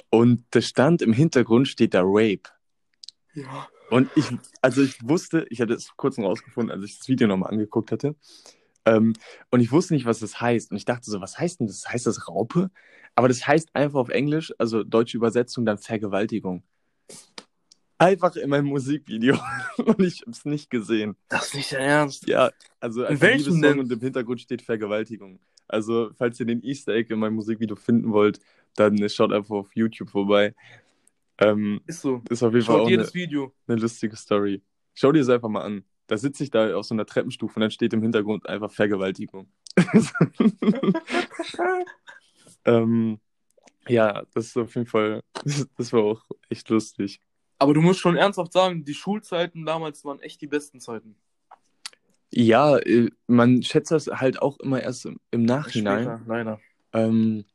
[0.10, 2.50] und da stand im Hintergrund steht da Rape.
[3.34, 3.68] Ja.
[3.92, 4.26] Und ich,
[4.62, 7.92] also ich wusste, ich hatte es vor kurzem rausgefunden, als ich das Video nochmal angeguckt
[7.92, 8.16] hatte.
[8.86, 9.14] Ähm,
[9.52, 10.72] und ich wusste nicht, was das heißt.
[10.72, 11.88] Und ich dachte so, was heißt denn das?
[11.88, 12.72] Heißt das Raupe?
[13.16, 16.64] Aber das heißt einfach auf Englisch, also deutsche Übersetzung, dann Vergewaltigung.
[17.98, 19.38] Einfach in meinem Musikvideo.
[19.78, 21.16] Und ich habe es nicht gesehen.
[21.30, 22.28] Das ist nicht der Ernst.
[22.28, 23.80] Ja, also als welchem denn?
[23.80, 25.40] und im Hintergrund steht Vergewaltigung.
[25.68, 28.40] Also, falls ihr den Easter Egg in meinem Musikvideo finden wollt,
[28.76, 30.54] dann schaut einfach auf YouTube vorbei.
[31.38, 32.22] Ähm, Ist so.
[32.30, 33.54] ist auf jeden Fall Schaut auch jedes eine, Video.
[33.68, 34.62] eine lustige Story.
[34.94, 35.84] Schau dir das einfach mal an.
[36.08, 39.48] Da sitze ich da auf so einer Treppenstufe und dann steht im Hintergrund einfach Vergewaltigung.
[42.66, 43.20] ähm,
[43.88, 45.22] ja, das ist auf jeden Fall,
[45.78, 47.20] das war auch echt lustig.
[47.58, 51.16] Aber du musst schon ernsthaft sagen, die Schulzeiten damals waren echt die besten Zeiten.
[52.36, 56.04] Ja, äh, man schätzt das halt auch immer erst im, Nachhinein.
[56.04, 56.60] Später, leider.
[56.92, 57.46] Ähm,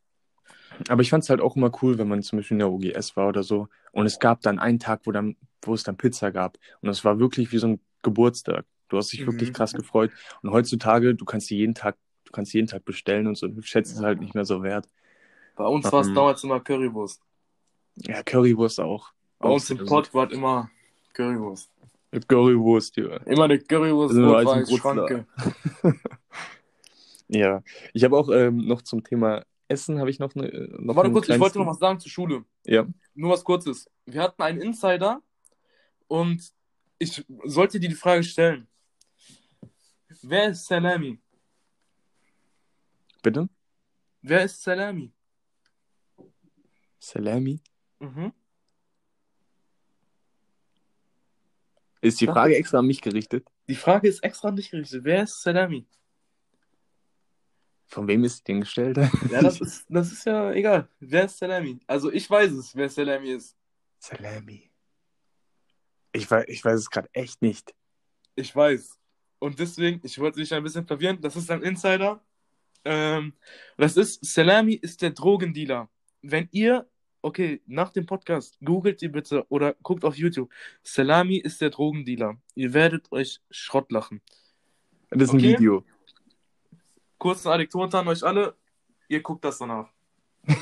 [0.88, 3.14] aber ich fand es halt auch immer cool, wenn man zum Beispiel in der OGS
[3.16, 3.68] war oder so.
[3.92, 6.56] Und es gab dann einen Tag, wo, dann, wo es dann Pizza gab.
[6.80, 8.64] Und das war wirklich wie so ein Geburtstag.
[8.88, 9.54] Du hast dich wirklich Mhm.
[9.54, 10.10] krass gefreut.
[10.42, 13.48] Und heutzutage, du kannst die jeden Tag, du kannst jeden Tag bestellen und so.
[13.48, 14.88] Du schätzt es halt nicht mehr so wert.
[15.56, 17.20] Bei uns war es Ähm, damals immer Currywurst.
[17.96, 19.12] Ja, Currywurst auch.
[19.38, 20.70] Bei uns im sehr Pott war es immer
[21.12, 21.70] Currywurst.
[22.12, 22.28] Gut.
[22.28, 23.16] Currywurst, ja.
[23.18, 24.78] Immer eine Currywurst, Also Rot-Weiß, Brutzler.
[24.80, 25.26] Schranke.
[27.28, 27.62] Ja.
[27.94, 30.48] Ich habe auch ähm, noch zum Thema Essen, habe ich noch eine.
[30.48, 32.44] äh, Noch Warte kurz, ich wollte noch was sagen zur Schule.
[32.64, 32.86] Ja.
[33.14, 33.88] Nur was Kurzes.
[34.06, 35.22] Wir hatten einen Insider
[36.08, 36.42] und
[36.98, 38.66] ich sollte dir die Frage stellen.
[40.22, 41.20] Wer ist Salami?
[43.22, 43.48] Bitte?
[44.22, 45.12] Wer ist Salami?
[46.98, 47.60] Salami?
[48.00, 48.32] Mhm.
[52.00, 52.26] Ist die.
[52.26, 53.46] Frage extra an mich gerichtet?
[53.68, 55.04] Die Frage ist extra an dich gerichtet.
[55.04, 55.86] Wer ist Salami?
[57.86, 58.96] Von wem ist die denn gestellt?
[59.30, 60.88] Ja, das ist, das ist ja egal.
[61.00, 61.80] Wer ist Salami?
[61.86, 63.56] Also ich weiß es, wer Salami ist.
[63.98, 64.70] Salami.
[66.12, 67.74] Ich weiß, ich weiß es gerade echt nicht.
[68.34, 68.98] Ich weiß.
[69.40, 71.20] Und deswegen, ich wollte dich ein bisschen verwirren.
[71.20, 72.22] Das ist ein Insider.
[72.84, 73.32] Ähm,
[73.76, 75.90] das ist, Salami ist der Drogendealer.
[76.22, 76.88] Wenn ihr,
[77.22, 80.50] okay, nach dem Podcast, googelt ihr bitte oder guckt auf YouTube.
[80.82, 82.36] Salami ist der Drogendealer.
[82.54, 84.20] Ihr werdet euch Schrott lachen.
[85.10, 85.48] Das ist ein Okay.
[85.58, 85.84] Video.
[87.18, 88.54] Kurze Anekdote an euch alle.
[89.08, 89.88] Ihr guckt das danach.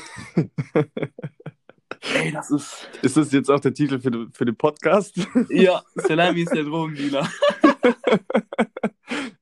[2.13, 2.89] Ey, das ist.
[3.01, 5.15] Ist das jetzt auch der Titel für, den- für den Podcast?
[5.49, 7.29] Ja, Salami ist der Drogendealer.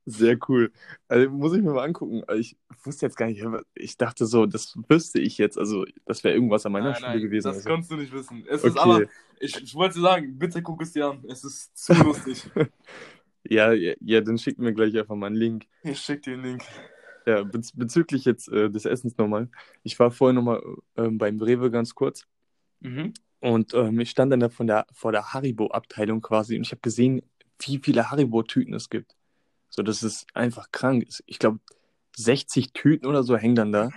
[0.09, 0.71] Sehr cool.
[1.09, 2.23] Also, muss ich mir mal angucken.
[2.37, 3.43] Ich wusste jetzt gar nicht,
[3.75, 5.57] ich dachte so, das wüsste ich jetzt.
[5.57, 7.47] Also, das wäre irgendwas an meiner Nein, Schule nein, gewesen.
[7.49, 7.69] das also.
[7.69, 8.45] kannst du nicht wissen.
[8.47, 8.79] Es ist Okay.
[8.79, 9.01] aber,
[9.41, 11.25] ich, ich wollte sagen, bitte guck es dir an.
[11.27, 12.49] Es ist zu lustig.
[13.49, 15.65] Ja, ja, ja, dann schick mir gleich einfach mal einen Link.
[15.83, 16.63] Ich schick dir den Link.
[17.25, 19.49] Ja, bez bezüglich jetzt äh, des Essens nochmal.
[19.83, 20.63] Ich war vorhin nochmal
[20.95, 22.25] ähm, beim Rewe ganz kurz.
[22.79, 23.13] Mhm.
[23.41, 26.81] Und ähm, ich stand dann da von der, vor der Haribo-Abteilung quasi und ich habe
[26.81, 27.21] gesehen,
[27.59, 29.16] wie viele Haribo-Tüten es gibt.
[29.69, 31.07] So, das ist einfach krank.
[31.25, 31.59] Ich glaube,
[32.15, 33.89] 60 Tüten oder so hängen dann da.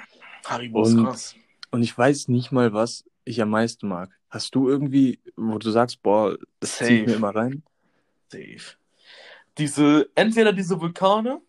[0.47, 1.35] Haribo ist Und- krass.
[1.73, 4.11] Und ich weiß nicht mal, was ich am meisten mag.
[4.29, 7.11] Hast du irgendwie, wo du sagst, boah, das ziehe ich Safe.
[7.11, 7.63] mir immer rein?
[8.29, 8.77] Safe.
[9.59, 11.41] Diese, entweder diese Vulkane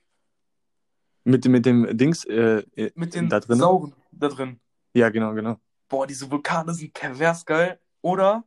[1.24, 3.58] Mit, dem- mit dem Dings äh, äh, mit den da drin?
[3.60, 4.60] Sauren da drin.
[4.94, 5.60] Ja, genau, genau.
[5.90, 7.80] Boah, diese Vulkane sind pervers geil.
[8.02, 8.44] Oder,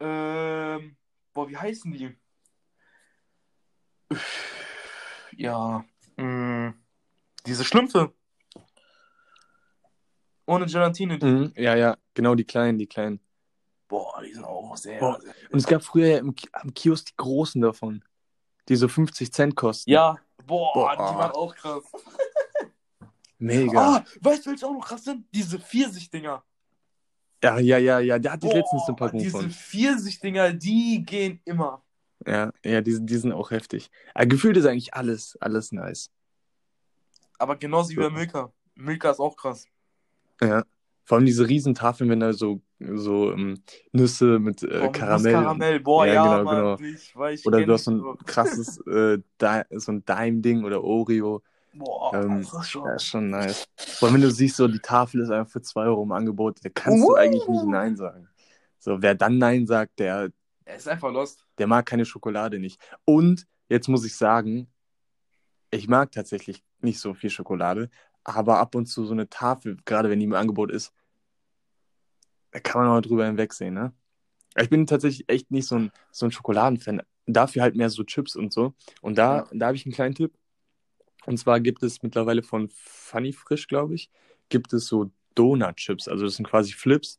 [0.00, 0.96] ähm,
[1.32, 2.16] boah, wie heißen die?
[5.36, 5.84] Ja,
[6.16, 6.74] mh,
[7.46, 8.12] diese Schlümpfe.
[10.46, 11.18] Ohne Gelatine.
[11.18, 13.20] Mhm, ja, ja, genau, die kleinen, die kleinen.
[13.88, 15.20] Boah, die sind auch sehr, Boah.
[15.20, 18.04] sehr Und es gab früher ja im, am Kiosk die großen davon,
[18.68, 19.90] die so 50 Cent kosten.
[19.90, 20.16] Ja,
[20.46, 20.92] boah, Boah.
[20.96, 21.84] die waren auch krass.
[23.38, 23.96] Mega.
[23.96, 25.26] Ah, weißt du, welche auch noch krass sind?
[25.34, 26.42] Diese Pfirsich-Dinger.
[27.42, 29.50] Ja, ja, ja, ja, hatte ich Boah, letztens eine Packung diese von.
[29.50, 31.83] Pfirsich-Dinger, die gehen immer.
[32.26, 33.90] Ja, ja, die, sind- die sind auch heftig.
[34.14, 36.10] Aber gefühlt ist eigentlich alles, alles nice.
[37.38, 38.52] Aber genauso wie bei Milka.
[38.74, 39.66] Milka ist auch krass.
[40.40, 40.64] Ja.
[41.04, 45.32] Vor allem diese Riesentafeln, wenn da so, so ähm, Nüsse mit äh, Boah, Karamell.
[45.34, 45.80] Karamell.
[45.80, 46.94] Boah, Ja, ja, genau, Mann, genau.
[46.94, 49.18] Ich, ich Oder du hast so ein krasses, äh,
[49.72, 51.42] so ein Dime-Ding oder Oreo.
[51.74, 52.86] Boah, ähm, das ist schon.
[52.86, 53.66] Ja, ist schon nice.
[53.76, 56.58] Vor allem, wenn du siehst, so die Tafel ist einfach für 2 Euro im Angebot,
[56.62, 57.16] da kannst du Uh.
[57.16, 58.28] eigentlich nicht Nein sagen.
[58.78, 60.30] So, wer dann Nein sagt, der,
[60.64, 61.46] Er ist einfach lost.
[61.58, 62.80] der mag keine Schokolade nicht.
[63.04, 64.68] Und jetzt muss ich sagen,
[65.70, 67.90] ich mag tatsächlich nicht so viel Schokolade,
[68.24, 70.92] aber ab und zu so eine Tafel, gerade wenn die im Angebot ist,
[72.52, 73.92] da kann man auch drüber hinwegsehen, ne?
[74.56, 77.02] Ich bin tatsächlich echt nicht so ein, so ein Schokoladenfan.
[77.26, 78.74] Dafür halt mehr so Chips und so.
[79.00, 79.48] Und da, Ja.
[79.52, 80.32] da habe ich einen kleinen Tipp.
[81.26, 84.10] Und zwar gibt es mittlerweile von Funny Frisch, glaube ich,
[84.50, 86.06] gibt es so Donut-Chips.
[86.06, 87.18] Also das sind quasi Flips,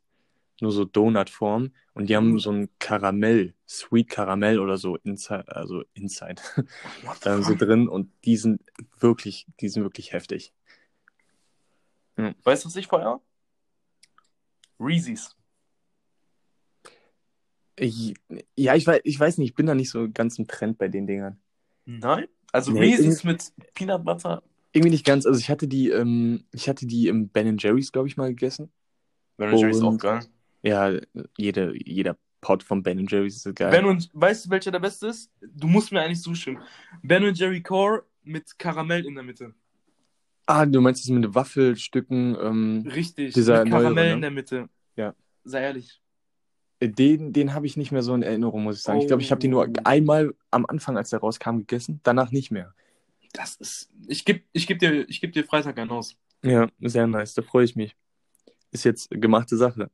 [0.62, 1.72] nur so Donut-Form.
[1.94, 2.40] Und die haben Mhm.
[2.40, 6.66] so ein Karamell, Sweet Karamell oder so inside, also inside, ähm,
[7.44, 7.60] so fuck?
[7.60, 7.88] drin.
[7.88, 8.62] Und die sind
[9.00, 10.54] wirklich, die sind wirklich heftig.
[12.44, 13.22] Weißt du, was ich feier?
[14.80, 15.36] Reese's.
[17.78, 18.14] Ich,
[18.56, 20.88] ja, ich weiß, ich weiß nicht, ich bin da nicht so ganz im Trend bei
[20.88, 21.40] den Dingern.
[21.86, 22.28] Nein?
[22.54, 24.44] Also Nee, Reese's mit Peanut Butter.
[24.72, 25.26] Irgendwie nicht ganz.
[25.26, 28.72] Also ich hatte die, ähm, ich hatte die im Ben Jerry's, glaube ich, mal gegessen.
[29.38, 30.26] Ben Jerry's auch geil.
[30.66, 30.92] Ja,
[31.38, 33.72] jede, jeder Pot von Ben Jerry's ist geil.
[33.72, 35.32] Ben und, weißt du, welcher der beste ist?
[35.42, 36.60] Du musst mir eigentlich zustimmen.
[37.04, 39.54] Ben und Jerry Core mit Karamell in der Mitte.
[40.48, 42.36] ah, du meinst das mit Waffelstücken?
[42.42, 43.34] Ähm, Richtig.
[43.34, 44.14] Dieser mit Karamell neuere, ne?
[44.14, 44.70] in der Mitte.
[44.96, 45.14] Ja.
[45.44, 46.02] Sei ehrlich.
[46.82, 49.00] Den, den habe ich nicht mehr so in Erinnerung, muss ich sagen.
[49.00, 49.74] Ich glaube, ich habe den nur Oh.
[49.86, 52.74] einmal am Anfang, als der rauskam, gegessen, danach nicht mehr.
[53.34, 53.90] Das ist.
[54.08, 56.16] Ich geb, ich geb dir, ich geb dir Freitag einen aus.
[56.44, 57.96] Ja, sehr nice, da freue ich mich.
[58.76, 59.90] Ist jetzt gemachte Sache.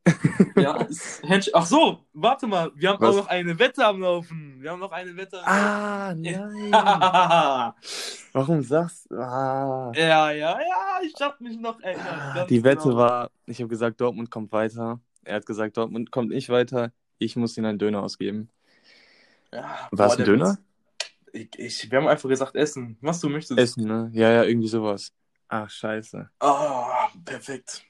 [0.55, 0.87] Ja,
[1.53, 2.71] Ach so, warte mal.
[2.73, 3.09] Wir haben Was?
[3.15, 4.57] auch noch eine Wette am Laufen.
[4.59, 5.39] Wir haben noch eine Wette.
[5.45, 6.71] Ah, nein.
[6.71, 7.75] ja,
[8.33, 9.17] Warum sagst du?
[9.19, 9.91] Ah.
[9.95, 10.57] ja, ja,
[11.03, 12.07] ich hab mich noch erinnert.
[12.07, 12.97] Ah, Die Wette genau.
[12.97, 14.99] war, ich habe gesagt, Dortmund kommt weiter.
[15.25, 16.91] Er hat gesagt, Dortmund kommt nicht weiter.
[17.19, 18.49] Ich muss ihm einen Döner ausgeben.
[19.53, 20.57] Ja, War es ein Döner?
[21.33, 22.97] Ich, ich, wir haben einfach gesagt, essen.
[23.01, 23.59] Was du möchtest.
[23.59, 24.09] Essen, ne?
[24.11, 25.11] Ja, ja, irgendwie sowas.
[25.49, 26.31] Ach, scheiße.
[26.39, 27.85] Ah, perfekt.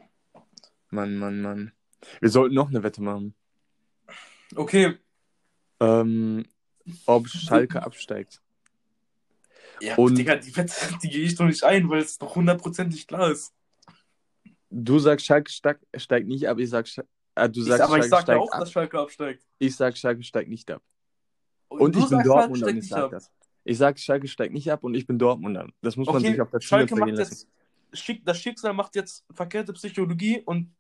[0.92, 1.72] Mann, Mann, Mann.
[2.20, 3.34] Wir sollten noch eine Wette machen.
[4.56, 4.98] Okay.
[5.80, 6.46] Ähm,
[7.06, 8.42] ob Schalke absteigt.
[9.80, 13.08] Ja, Und- Digga, die Wette, die gehe ich doch nicht ein, weil es doch hundertprozentig
[13.08, 13.54] klar ist.
[14.70, 16.60] Du sagst, Schalke steig, steigt nicht ab.
[16.60, 16.88] Ich sag,
[17.36, 18.60] äh, du Ich, sagst, aber ich Schalke sag ja steigt auch, ab.
[18.60, 19.44] dass Schalke absteigt.
[19.60, 20.84] Ich sag, Schalke steigt nicht ab.
[21.68, 23.12] Und du ich bin Schalke und ich sag ab.
[23.12, 23.32] das.
[23.64, 25.68] Ich sag, Schalke steigt nicht ab und ich bin Dortmunder.
[25.82, 27.48] Das muss man Okay, sich auf der Zunge Schalke macht lassen.
[27.94, 30.74] jetzt, das Schicksal macht jetzt verkehrte Psychologie und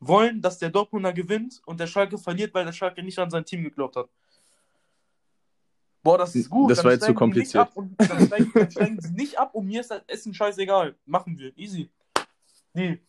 [0.00, 3.44] wollen, dass der Dortmunder gewinnt und der Schalke verliert, weil der Schalke nicht an sein
[3.44, 4.08] Team geglaubt hat.
[6.02, 6.70] Boah, das ist gut.
[6.70, 7.68] Das dann war jetzt zu die kompliziert.
[7.74, 10.94] Und dann, steigen, dann steigen sie nicht ab und mir ist das Essen scheißegal.
[11.04, 11.56] Machen wir.
[11.58, 11.90] Easy.
[12.72, 13.00] Nee.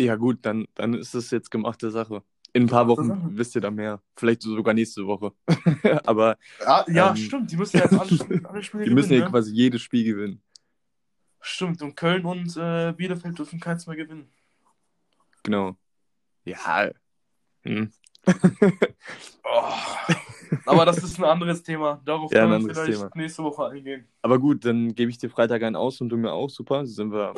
[0.00, 2.22] Ja, gut, dann, dann ist das jetzt gemachte Sache.
[2.52, 4.00] In ein paar Wochen wisst ihr da mehr.
[4.16, 5.32] Vielleicht sogar nächste Woche.
[6.06, 7.52] Aber Ja, ja Ähm, stimmt.
[7.52, 9.20] Die müssen ja jetzt alle, Spiele- alle Spiele wir müssen gewinnen.
[9.20, 9.30] ja ne?
[9.30, 10.42] quasi jedes Spiel gewinnen.
[11.42, 11.82] Stimmt.
[11.82, 14.28] Und Köln und äh, Bielefeld dürfen keins mehr gewinnen.
[15.42, 15.76] Genau.
[16.44, 16.90] Ja.
[17.62, 17.90] Hm.
[19.52, 19.72] Oh.
[20.66, 22.00] Aber das ist ein anderes Thema.
[22.04, 23.10] Darauf Ja, können wir vielleicht Thema.
[23.14, 24.06] nächste Woche eingehen.
[24.22, 26.50] Aber gut, dann gebe ich dir Freitag einen aus und du mir auch.
[26.50, 26.86] Super.
[26.86, 27.34] Sind wir,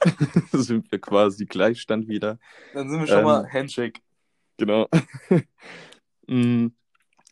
[0.52, 2.38] sind wir quasi Gleichstand wieder.
[2.74, 4.00] Dann sind wir schon Ähm, mal Handshake.
[4.58, 4.88] Genau.
[6.26, 6.68] Mm,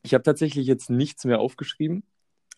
[0.03, 2.05] ich habe tatsächlich jetzt nichts mehr aufgeschrieben.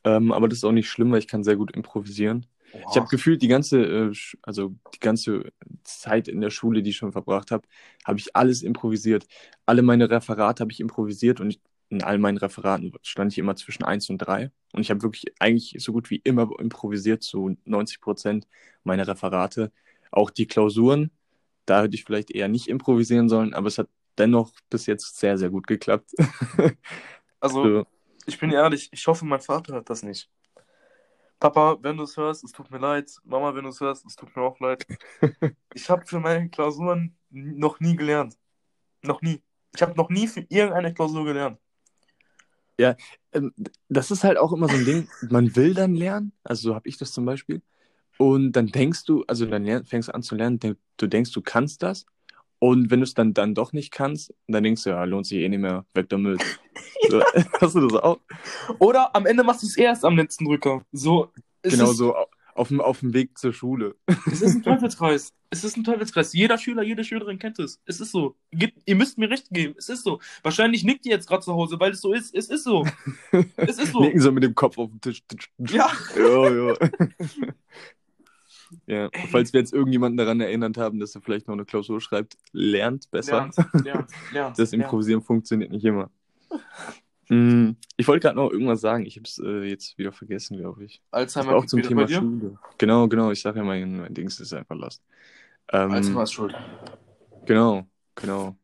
[0.04, 2.46] Ähm, aber das ist auch nicht schlimm, weil ich kann sehr gut improvisieren.
[2.90, 4.12] Ich habe gefühlt die ganze, äh,
[4.42, 5.52] also die ganze
[5.84, 7.66] Zeit in der Schule, die ich schon verbracht habe,
[8.04, 9.26] habe ich alles improvisiert.
[9.66, 11.58] Alle meine Referate habe ich improvisiert und
[11.88, 14.50] in all meinen Referaten stand ich immer zwischen 1 und 3.
[14.72, 18.48] Und ich habe wirklich eigentlich so gut wie immer improvisiert, zu 90 Prozent
[18.82, 19.72] meiner Referate.
[20.10, 21.10] Auch die Klausuren,
[21.64, 25.38] da hätte ich vielleicht eher nicht improvisieren sollen, aber es hat dennoch bis jetzt sehr,
[25.38, 26.12] sehr gut geklappt.
[27.38, 27.86] Also, so,
[28.24, 30.30] ich bin ehrlich, ich hoffe, mein Vater hört das nicht.
[31.38, 33.10] Papa, wenn du es hörst, es tut mir leid.
[33.24, 34.86] Mama, wenn du es hörst, es tut mir auch leid.
[35.74, 38.38] Ich habe für meine Klausuren noch nie gelernt.
[39.02, 39.42] Noch nie.
[39.74, 41.58] Ich habe noch nie für irgendeine Klausur gelernt.
[43.32, 43.52] ähm,
[43.88, 46.88] das ist halt auch immer so ein Ding, man will dann lernen, also so habe
[46.88, 47.62] ich das zum Beispiel,
[48.18, 51.82] und dann denkst du, also dann fängst du an zu lernen, du denkst, du kannst
[51.82, 52.06] das,
[52.68, 55.38] und wenn du es dann, dann doch nicht kannst, dann denkst du, ja, lohnt sich
[55.38, 56.40] eh nicht mehr, weg damit.
[57.08, 57.22] So,
[57.60, 58.18] hast du das auch?
[58.78, 60.84] Oder am Ende machst du es erst am letzten Drücker.
[60.92, 61.30] So,
[61.62, 63.94] genau ist, so au- auf dem, auf dem Weg zur Schule.
[64.26, 65.32] Es ist ein Teufelskreis.
[65.50, 66.32] Es ist ein Teufelskreis.
[66.32, 67.80] Jeder Schüler, jede Schülerin kennt es.
[67.86, 68.34] Es ist so.
[68.50, 69.74] Gebt, ihr müsst mir recht geben.
[69.78, 70.20] Es ist so.
[70.42, 72.34] Wahrscheinlich nickt ihr jetzt gerade zu Hause, weil es so ist.
[72.34, 72.84] Es ist so.
[73.56, 74.00] Es ist so.
[74.00, 75.22] Nicken so mit dem Kopf auf den Tisch.
[75.58, 75.88] Ja.
[76.16, 76.76] Jo, jo.
[78.86, 82.36] Ja, falls wir jetzt irgendjemanden daran erinnert haben, dass er vielleicht noch eine Klausur schreibt,
[82.52, 83.50] lernt besser.
[83.56, 84.58] Lernt, lernt, lernt.
[84.58, 84.84] Das lernt.
[84.84, 86.10] Improvisieren funktioniert nicht immer.
[87.28, 89.04] Mm, Ich wollte gerade noch irgendwas sagen.
[89.06, 91.02] Ich habe es äh, jetzt wieder vergessen, glaube ich.
[91.10, 92.06] Alzheimer auch zum Thema.
[92.08, 92.58] Schule.
[92.78, 93.30] Genau, genau.
[93.30, 95.02] Ich sage ja, mein, mein Dings ist einfach lost.
[95.72, 96.54] Ähm, Alzheimer ist schuld.
[97.46, 98.56] Genau, genau.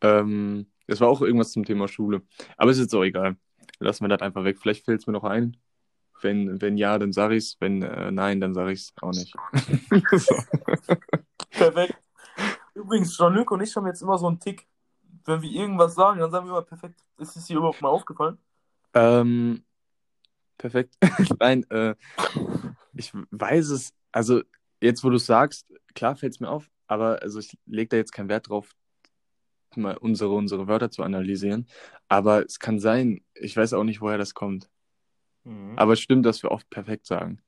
[0.00, 2.22] Ähm, das war auch irgendwas zum Thema Schule.
[2.56, 3.36] Aber ist jetzt auch egal.
[3.78, 4.58] Lassen wir das einfach weg.
[4.58, 5.56] Vielleicht fällt es mir noch ein.
[6.22, 7.56] Wenn, wenn ja, dann sag ich's.
[7.60, 9.34] Wenn äh, nein, dann sag ich's auch nicht.
[10.12, 10.36] so.
[11.50, 11.98] Perfekt.
[12.74, 14.66] Übrigens, Jean-Luc und ich haben jetzt immer so einen Tick.
[15.24, 17.00] Wenn wir irgendwas sagen, dann sagen wir immer perfekt.
[17.18, 18.38] Ist es dir überhaupt mal aufgefallen?
[18.94, 19.62] ähm,
[20.58, 20.96] perfekt.
[21.40, 21.94] nein, äh,
[22.94, 23.92] ich weiß es.
[24.12, 24.42] Also,
[24.80, 26.70] jetzt, wo du es sagst, klar fällt es mir auf.
[26.86, 28.74] Aber also ich lege da jetzt keinen Wert drauf,
[29.74, 31.66] mal unsere, unsere Wörter zu analysieren.
[32.08, 34.70] Aber es kann sein, ich weiß auch nicht, woher das kommt.
[35.46, 35.76] Mhm.
[35.76, 37.40] Aber es stimmt, dass wir oft perfekt sagen.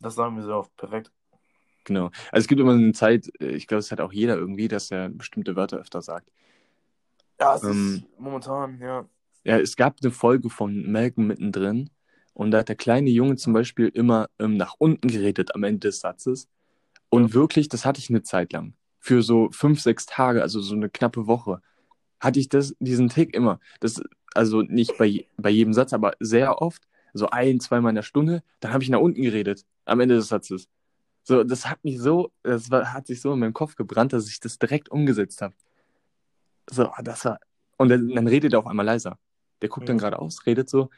[0.00, 0.76] Das sagen wir sehr oft.
[0.76, 1.12] Perfekt.
[1.84, 2.06] Genau.
[2.32, 4.90] Also es gibt immer eine Zeit, äh, ich glaube, es hat auch jeder irgendwie, dass
[4.90, 6.30] er bestimmte Wörter öfter sagt.
[7.40, 9.08] Ja, es Ähm, ist momentan, ja.
[9.44, 11.90] Ja, es gab eine Folge von Malcolm mittendrin
[12.34, 15.88] und da hat der kleine Junge zum Beispiel immer ähm, nach unten geredet am Ende
[15.88, 16.48] des Satzes.
[17.10, 17.34] Und Ja.
[17.34, 18.74] wirklich, das hatte ich eine Zeit lang.
[19.00, 21.62] Für so fünf, sechs Tage, also so eine knappe Woche,
[22.20, 23.60] hatte ich das, diesen Tick immer.
[23.80, 24.02] Das,
[24.34, 26.84] also nicht bei, bei jedem Satz, aber sehr oft,
[27.18, 30.28] so ein, zweimal in der Stunde, dann habe ich nach unten geredet am Ende des
[30.28, 30.68] Satzes.
[31.24, 34.28] So, das hat mich so, das war, hat sich so in meinem Kopf gebrannt, dass
[34.28, 35.54] ich das direkt umgesetzt habe.
[36.70, 37.38] So, das war.
[37.76, 39.18] Und dann, dann redet er auf einmal leiser.
[39.62, 40.08] Der guckt dann Ja.
[40.08, 40.90] geradeaus, redet so,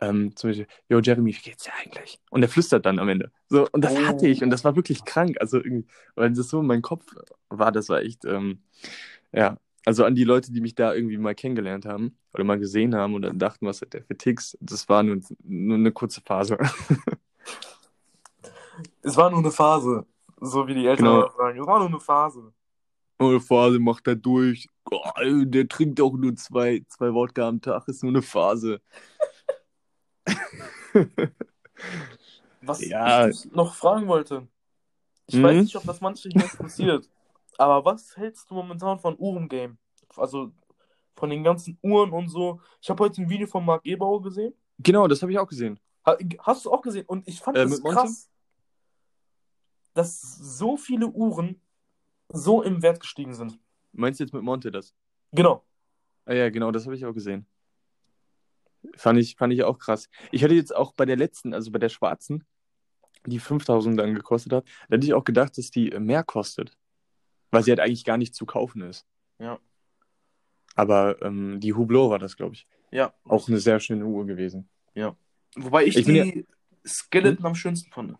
[0.00, 2.18] ähm, zum Beispiel, yo, Jeremy, wie geht's dir eigentlich?
[2.30, 3.30] Und er flüstert dann am Ende.
[3.48, 4.06] So, und das Oh.
[4.06, 5.36] hatte ich und das war wirklich krank.
[5.40, 7.04] Also irgendwie, weil das so in meinem Kopf
[7.50, 8.62] war, das war echt, ähm,
[9.32, 9.58] ja.
[9.84, 13.14] Also an die Leute, die mich da irgendwie mal kennengelernt haben oder mal gesehen haben
[13.14, 16.56] oder dachten, was hat der für Ticks, das war nur, nur eine kurze Phase.
[19.02, 20.06] Es war nur eine Phase.
[20.40, 21.30] So wie die Eltern Genau.
[21.36, 21.60] sagen.
[21.60, 22.52] Es war nur eine Phase.
[23.18, 24.66] Eine Phase macht er durch.
[24.90, 25.00] Oh,
[25.44, 28.80] der trinkt auch nur zwei, zwei Wodka am Tag, ist nur eine Phase.
[32.62, 33.28] Was Ja.
[33.28, 34.46] ich noch fragen wollte.
[35.26, 35.42] Ich Mhm.
[35.42, 37.08] weiß nicht, ob das manche hier interessiert.
[37.58, 39.78] Aber was hältst du momentan von Uhren-Game?
[40.16, 40.52] Also
[41.16, 42.60] von den ganzen Uhren und so.
[42.80, 44.54] Ich habe heute ein Video von Marc Eberauer gesehen.
[44.78, 45.78] Genau, das habe ich auch gesehen.
[46.06, 47.04] Ha- Hast du auch gesehen?
[47.06, 47.82] Und ich fand Äh, Monte?
[47.82, 48.28] krass,
[49.94, 51.60] dass so viele Uhren
[52.32, 53.58] so im Wert gestiegen sind.
[53.92, 54.94] Meinst du jetzt mit Monte das?
[55.32, 55.64] Genau.
[56.24, 57.46] Ah ja, genau, das habe ich auch gesehen.
[58.96, 60.08] Fand ich, fand ich auch krass.
[60.32, 62.44] Ich hatte jetzt auch bei der letzten, also bei der schwarzen,
[63.26, 66.76] die 5000 dann gekostet hat, da hätte ich auch gedacht, dass die mehr kostet.
[67.52, 69.06] Weil sie halt eigentlich gar nicht zu kaufen ist.
[69.38, 69.60] Ja.
[70.74, 72.66] Aber ähm, die Hublot war das, glaube ich.
[72.90, 73.14] Ja.
[73.24, 74.68] Auch eine sehr schöne Uhr gewesen.
[75.54, 76.46] Wobei ich, Ich die
[76.86, 78.16] Skeleton am schönsten fand.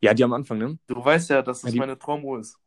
[0.00, 0.76] Ja, die am Anfang, ne?
[0.88, 2.58] Du weißt ja, dass das Ja, die- meine Traumuhr ist.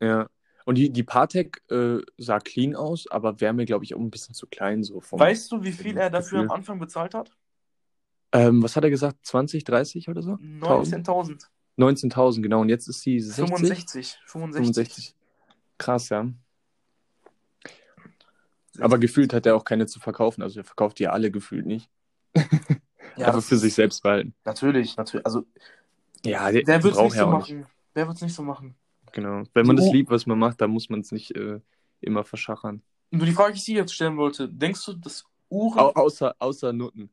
[0.00, 0.28] Ja.
[0.64, 4.10] Und die, die Patek äh, sah clean aus, aber wäre mir, glaube ich, auch ein
[4.10, 5.18] bisschen zu klein so vom.
[5.18, 6.50] Weißt du, wie viel er dafür Gefühl.
[6.52, 7.36] am Anfang bezahlt hat?
[8.32, 9.26] Ähm, was hat er gesagt?
[9.26, 10.32] 20, 30 oder so?
[10.34, 11.48] 19.000.
[11.78, 12.60] 19.000, genau.
[12.60, 13.46] Und jetzt ist sie 60?
[13.46, 14.18] 65.
[14.26, 14.74] 65.
[14.74, 15.14] 65.
[15.78, 16.28] Krass, ja.
[18.80, 20.42] Aber gefühlt hat er auch keine zu verkaufen.
[20.42, 21.88] Also er verkauft die ja alle gefühlt nicht.
[23.16, 24.34] Ja, Einfach das für sich selbst behalten.
[24.44, 25.24] Natürlich, natürlich.
[25.24, 25.44] Also,
[26.24, 27.54] Ja, der, wer wird es nicht so auch nicht.
[27.54, 27.66] machen?
[27.92, 28.74] Wer wird es nicht so machen?
[29.12, 29.44] Genau.
[29.52, 31.60] Wenn man das liebt, was man macht, dann muss man es nicht äh,
[32.00, 32.82] immer verschachern.
[33.12, 35.78] Nur die Frage, die ich dir jetzt stellen wollte, denkst du, dass Uhren.
[35.78, 37.08] Au außer, außer Nutten.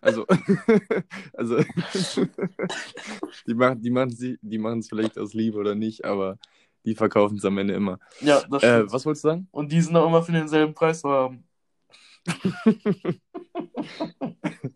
[0.00, 0.26] Also,
[1.34, 1.58] also
[3.46, 6.38] die machen die machen sie, die machen es vielleicht aus Liebe oder nicht, aber
[6.84, 7.98] die verkaufen es am Ende immer.
[8.20, 8.92] ja, das Äh, stimmt.
[8.92, 9.48] was wolltest du sagen?
[9.50, 11.44] Und die sind auch immer für denselben Preis zu haben.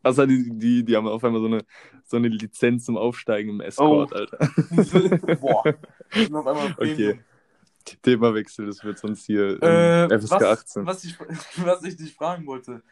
[0.03, 1.65] Außer die, die, die haben auf einmal so eine,
[2.05, 4.17] so eine Lizenz zum Aufsteigen im Escort, Oh.
[4.17, 4.38] Alter.
[5.37, 5.62] Boah.
[6.79, 7.21] Okay.
[8.03, 10.87] Themawechsel, das wird sonst hier Äh, FSK was, 18.
[10.87, 11.19] Was, ich,
[11.65, 12.83] was ich dich fragen wollte.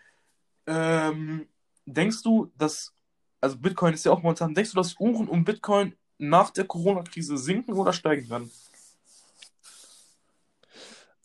[0.66, 1.46] Ähm,
[1.92, 2.92] denkst du, dass,
[3.40, 7.38] also Bitcoin ist ja auch momentan, denkst du, dass Uhren und Bitcoin nach der Corona-Krise
[7.38, 8.50] sinken oder steigen werden?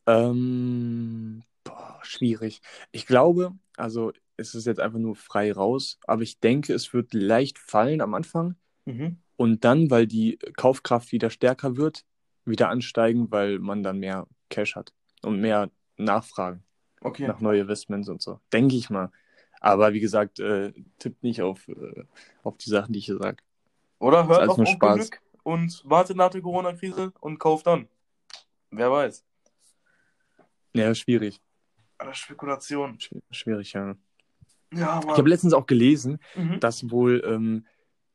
[0.07, 2.61] Ähm, boah, schwierig.
[2.91, 7.13] Ich glaube, also es ist jetzt einfach nur frei raus, aber ich denke, es wird
[7.13, 9.17] leicht fallen am Anfang Mhm.
[9.37, 12.05] und dann, weil die Kaufkraft wieder stärker wird,
[12.45, 16.63] wieder ansteigen, weil man dann mehr Cash hat und mehr Nachfragen
[17.01, 17.27] Okay.
[17.27, 18.39] nach neue Investments und so.
[18.53, 19.11] Denke ich mal.
[19.65, 22.03] Aber wie gesagt, äh, tippt nicht auf, äh,
[22.43, 23.37] auf die Sachen, die ich hier sage.
[23.99, 24.57] Oder hört auf.
[24.57, 27.87] Glück und wartet nach der Corona-Krise und kauft dann.
[28.69, 29.25] Wer weiß.
[30.73, 31.41] Ja, schwierig.
[31.97, 32.97] Eine Spekulation.
[32.99, 33.95] Schw- Schwierig, ja.
[34.73, 36.59] Ja, Ich habe letztens auch gelesen, mhm.
[36.59, 37.65] dass wohl ähm,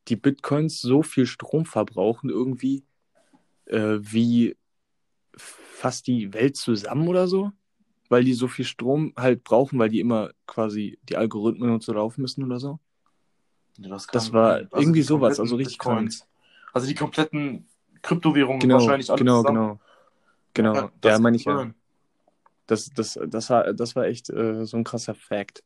[0.09, 2.85] die Bitcoins so viel Strom verbrauchen irgendwie
[3.65, 4.57] äh, wie
[5.37, 7.51] fast die Welt zusammen oder so,
[8.11, 11.93] weil die so viel Strom halt brauchen, weil die immer quasi die Algorithmen und so
[11.93, 12.79] laufen müssen oder so.
[13.79, 16.27] Ja, das, das war irgendwie die sowas, also richtig Bitcoins.
[16.73, 17.67] Also die kompletten
[18.03, 19.79] Kryptowährungen Genau, wahrscheinlich alle genau, zusammen.
[20.55, 20.73] genau.
[20.73, 21.73] Genau, das ja, meine ich ja.
[22.67, 25.63] Das, das, das, war, das war echt äh, so ein krasser Fact.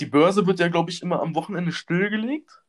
[0.00, 2.62] Die Börse wird ja, glaube ich, immer am Wochenende stillgelegt.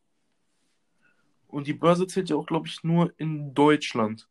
[1.48, 4.28] Und die Börse zählt ja auch, glaube ich, nur in Deutschland.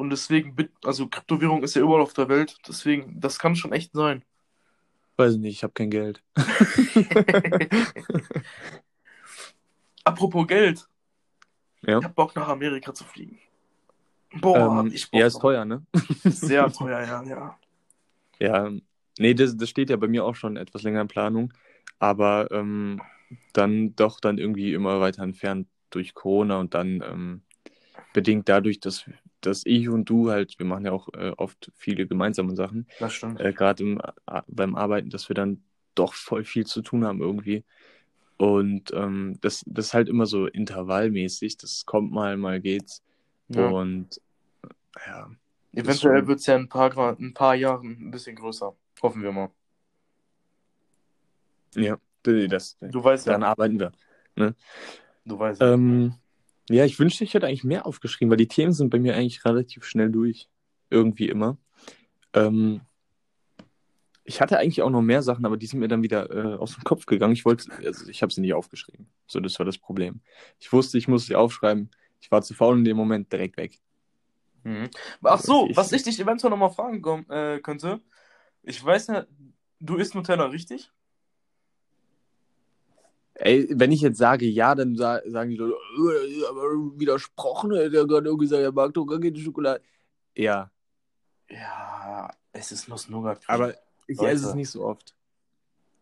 [0.00, 2.56] Und deswegen, also Kryptowährung ist ja überall auf der Welt.
[2.66, 4.24] Deswegen, das kann schon echt sein.
[5.18, 6.22] Weiß ich nicht, ich habe kein Geld.
[10.04, 10.88] Apropos Geld.
[11.82, 11.98] Ja.
[11.98, 13.40] Ich hab Bock nach Amerika zu fliegen.
[14.40, 15.42] Boah, ähm, ich Bock ja, ist drauf.
[15.42, 15.84] teuer, ne?
[16.24, 17.58] Sehr teuer, ja, ja.
[18.40, 18.70] Ja,
[19.18, 21.52] nee, das, das steht ja bei mir auch schon etwas länger in Planung,
[21.98, 23.02] aber ähm,
[23.52, 27.42] dann doch dann irgendwie immer weiter entfernt durch Corona und dann ähm,
[28.14, 29.04] bedingt dadurch, dass,
[29.40, 33.14] dass ich und du halt, wir machen ja auch äh, oft viele gemeinsame Sachen, Das
[33.14, 33.40] stimmt.
[33.40, 33.98] äh, gerade
[34.48, 35.62] beim Arbeiten, dass wir dann
[35.94, 37.64] doch voll viel zu tun haben irgendwie.
[38.36, 43.02] Und ähm, das, das ist halt immer so intervallmäßig, das kommt mal, mal geht's.
[43.48, 43.68] Ja.
[43.68, 44.20] Und
[45.06, 45.30] ja,
[45.72, 48.74] Eventuell wird es ja in ein paar, ein paar Jahren ein bisschen größer.
[49.02, 49.50] Hoffen wir mal.
[51.74, 53.32] ja, das, Du weißt ja.
[53.32, 53.92] daran arbeiten wir.
[55.24, 55.74] Du weißt ja.
[55.74, 56.14] Ähm,
[56.74, 59.44] ja, ich wünschte, ich hätte eigentlich mehr aufgeschrieben, weil die Themen sind bei mir eigentlich
[59.44, 60.48] relativ schnell durch.
[60.88, 61.56] Irgendwie immer.
[62.32, 62.80] Ähm,
[64.24, 66.74] ich hatte eigentlich auch noch mehr Sachen, aber die sind mir dann wieder äh, aus
[66.74, 67.32] dem Kopf gegangen.
[67.32, 69.08] Ich wollte, also ich habe sie nicht aufgeschrieben.
[69.26, 70.20] So, das war das Problem.
[70.58, 71.90] Ich wusste, ich muss sie aufschreiben.
[72.20, 73.78] Ich war zu faul in dem Moment direkt weg.
[74.62, 74.90] Mhm.
[75.22, 78.00] Ach so, Ich- was ich dich eventuell nochmal fragen äh, könnte.
[78.62, 79.26] Ich weiß ja,
[79.80, 80.92] du isst Nutella, richtig?
[83.42, 86.62] Ey, wenn ich jetzt sage ja, dann sa sagen die Leute, äh, aber
[86.98, 89.82] widersprochen, der hat gerade gesagt, er mag doch gar keine Schokolade.
[90.36, 90.70] Ja,
[91.48, 93.40] Ja, es ist Nuss-Nougat.
[93.48, 93.74] aber
[94.06, 94.30] ich Leute.
[94.32, 95.14] esse es nicht so oft.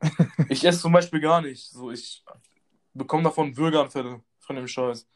[0.49, 1.69] Ich esse zum Beispiel gar nicht.
[1.71, 2.25] So, ich
[2.95, 5.07] bekomme davon Bürgeranfälle von dem Scheiß.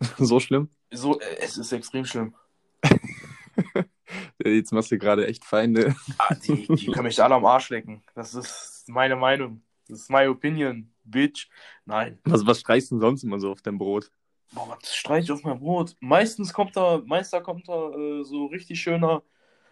[0.18, 0.68] so schlimm?
[0.92, 2.34] So, äh, es ist extrem schlimm.
[4.44, 5.94] Jetzt machst du gerade echt Feinde.
[6.18, 8.02] Ah, die, die können mich alle am Arsch lecken.
[8.14, 9.62] Das ist meine Meinung.
[9.88, 11.48] Das ist my opinion, bitch.
[11.84, 12.18] Nein.
[12.24, 14.10] Was, was streichst du denn sonst immer so auf dein Brot?
[14.52, 15.96] Boah, was streich ich auf mein Brot?
[16.00, 19.22] Meistens kommt da, meister kommt da äh, so richtig schöner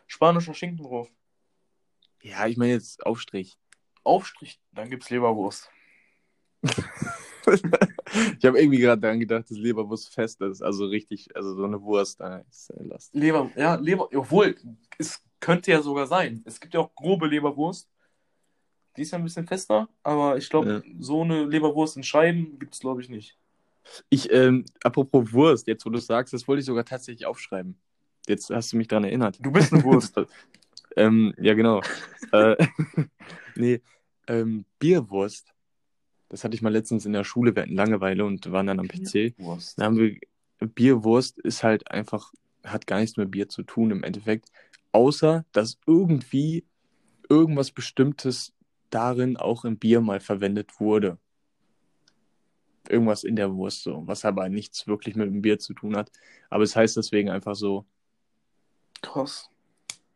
[0.06, 1.08] spanischer Schinken drauf.
[2.22, 3.56] Ja, ich meine jetzt Aufstrich.
[4.04, 5.70] Aufstrich, dann gibt's Leberwurst.
[6.62, 10.62] ich habe irgendwie gerade daran gedacht, dass Leberwurst fest ist.
[10.62, 12.20] Also richtig, also so eine Wurst.
[12.20, 12.42] Äh,
[12.78, 13.14] Last.
[13.14, 14.56] Leber, ja, Leber, obwohl,
[14.98, 16.42] es könnte ja sogar sein.
[16.44, 17.88] Es gibt ja auch grobe Leberwurst.
[18.96, 22.80] Die ist ja ein bisschen fester, aber ich glaube, so eine Leberwurst in Scheiben gibt's
[22.80, 23.38] glaube ich nicht.
[24.10, 27.76] Ich, ähm, apropos Wurst, jetzt wo du sagst, das wollte ich sogar tatsächlich aufschreiben.
[28.28, 29.38] Jetzt hast du mich daran erinnert.
[29.40, 30.14] Du bist eine Wurst.
[30.96, 31.80] ähm, ja, genau.
[32.32, 32.56] äh,
[33.56, 33.80] nee,
[34.28, 35.52] ähm, Bierwurst.
[36.28, 38.88] Das hatte ich mal letztens in der Schule, wir hatten Langeweile und waren dann am
[38.88, 39.34] PC.
[39.38, 39.78] Wurst.
[39.78, 40.18] Dann haben wir,
[40.60, 42.32] Bierwurst ist halt einfach,
[42.64, 44.50] hat gar nichts mit Bier zu tun im Endeffekt.
[44.92, 46.64] Außer, dass irgendwie
[47.28, 48.52] irgendwas Bestimmtes
[48.92, 51.18] darin auch im Bier mal verwendet wurde.
[52.88, 56.10] Irgendwas in der Wurst so, was aber nichts wirklich mit dem Bier zu tun hat.
[56.50, 57.86] Aber es heißt deswegen einfach so,
[59.00, 59.48] Krass.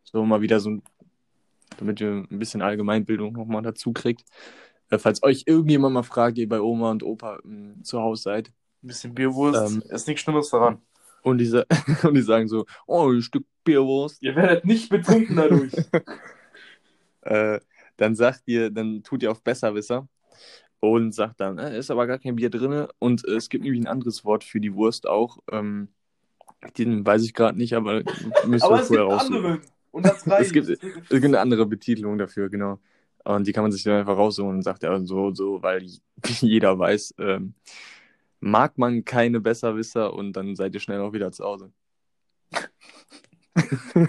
[0.05, 0.83] so mal wieder so,
[1.79, 4.25] damit ihr ein bisschen Allgemeinbildung nochmal dazu kriegt.
[4.91, 8.49] Äh, falls euch irgendjemand mal fragt, ihr bei Oma und Opa ähm, zu Hause seid,
[8.83, 9.73] Ein bisschen Bierwurst.
[9.73, 10.83] Ähm, ist nichts Schlimmes daran.
[11.23, 11.51] und die,
[12.07, 15.73] und die sagen so, oh, ein Stück Bierwurst, Ihr werdet nicht betrunken dadurch.
[17.23, 17.61] äh,
[17.97, 20.09] dann sagt ihr, dann tut ihr auf Besserwisser
[20.81, 22.87] und sagt dann, äh, ist aber gar kein Bier drin.
[22.99, 25.39] Und äh, es gibt nämlich ein anderes Wort für die Wurst auch.
[25.51, 25.89] Ähm,
[26.79, 28.03] den weiß ich gerade nicht, aber
[28.47, 29.61] müsst ihr aber gibt vorher raussuchen.
[30.39, 30.79] Es gibt, es
[31.09, 32.79] gibt eine andere Betitelung dafür, genau.
[33.25, 35.87] Und die kann man sich dann einfach raussuchen und sagt ja so, so, weil
[36.41, 37.55] jeder weiß, ähm,
[38.41, 41.73] mag man keine Besserwisser und dann seid ihr schnell auch wieder zu Hause.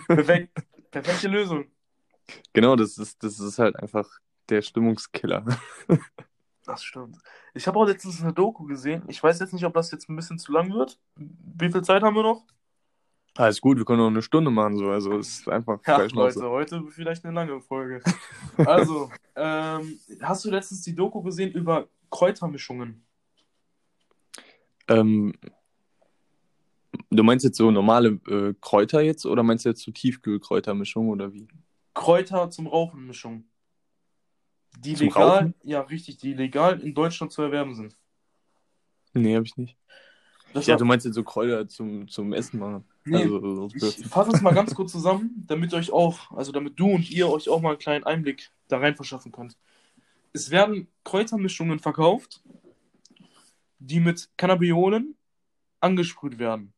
[0.07, 0.49] Perfekt.
[0.91, 1.65] Perfekte Lösung.
[2.53, 4.09] Genau, das ist, das ist halt einfach
[4.49, 5.45] der Stimmungskiller.
[6.67, 7.17] Das stimmt.
[7.53, 9.01] Ich habe auch letztens eine Doku gesehen.
[9.07, 10.99] Ich weiß jetzt nicht, ob das jetzt ein bisschen zu lang wird.
[11.15, 12.45] Wie viel Zeit haben wir noch?
[13.37, 14.89] Alles gut, wir können noch eine Stunde machen, so.
[14.89, 15.97] Also es ist einfach Ja.
[15.97, 18.01] Leute, heute vielleicht eine lange Folge.
[18.57, 23.05] Also, ähm, hast du letztens die Doku gesehen über Kräutermischungen?
[24.89, 25.33] Ähm,
[27.09, 31.31] du meinst jetzt so normale äh, Kräuter jetzt oder meinst du jetzt so Tiefkühlkräutermischung oder
[31.31, 31.47] wie?
[31.97, 33.45] Kräuter zum Rauchen Mischung.
[34.79, 35.53] Die Zum legal, Rauchen?
[35.63, 37.97] ja richtig, die legal in Deutschland zu erwerben sind.
[39.13, 39.75] Nee, hab ich nicht.
[40.53, 42.85] Das Ja, war- du meinst jetzt so Kräuter zum, zum Essen machen.
[43.05, 46.79] nee, Also, so ich fasse es mal ganz kurz zusammen, damit euch auch, also damit
[46.79, 49.57] du und ihr euch auch mal einen kleinen Einblick da rein verschaffen könnt.
[50.33, 52.43] Es werden Kräutermischungen verkauft,
[53.79, 55.15] die mit Cannabinolen
[55.79, 56.73] angesprüht werden.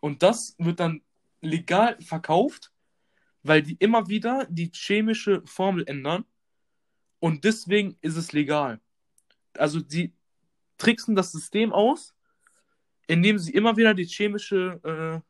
[0.00, 1.02] Und das wird dann
[1.40, 2.71] legal verkauft,
[3.42, 6.24] weil die immer wieder die chemische Formel ändern
[7.18, 8.80] und deswegen ist es legal.
[9.54, 10.12] Also die
[10.78, 12.14] tricksen das System aus,
[13.06, 15.20] indem sie immer wieder die chemische, äh,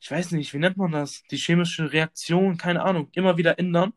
[0.00, 1.22] ich weiß nicht, wie nennt man das?
[1.30, 3.92] Die chemische Reaktion, keine Ahnung, immer wieder ändern.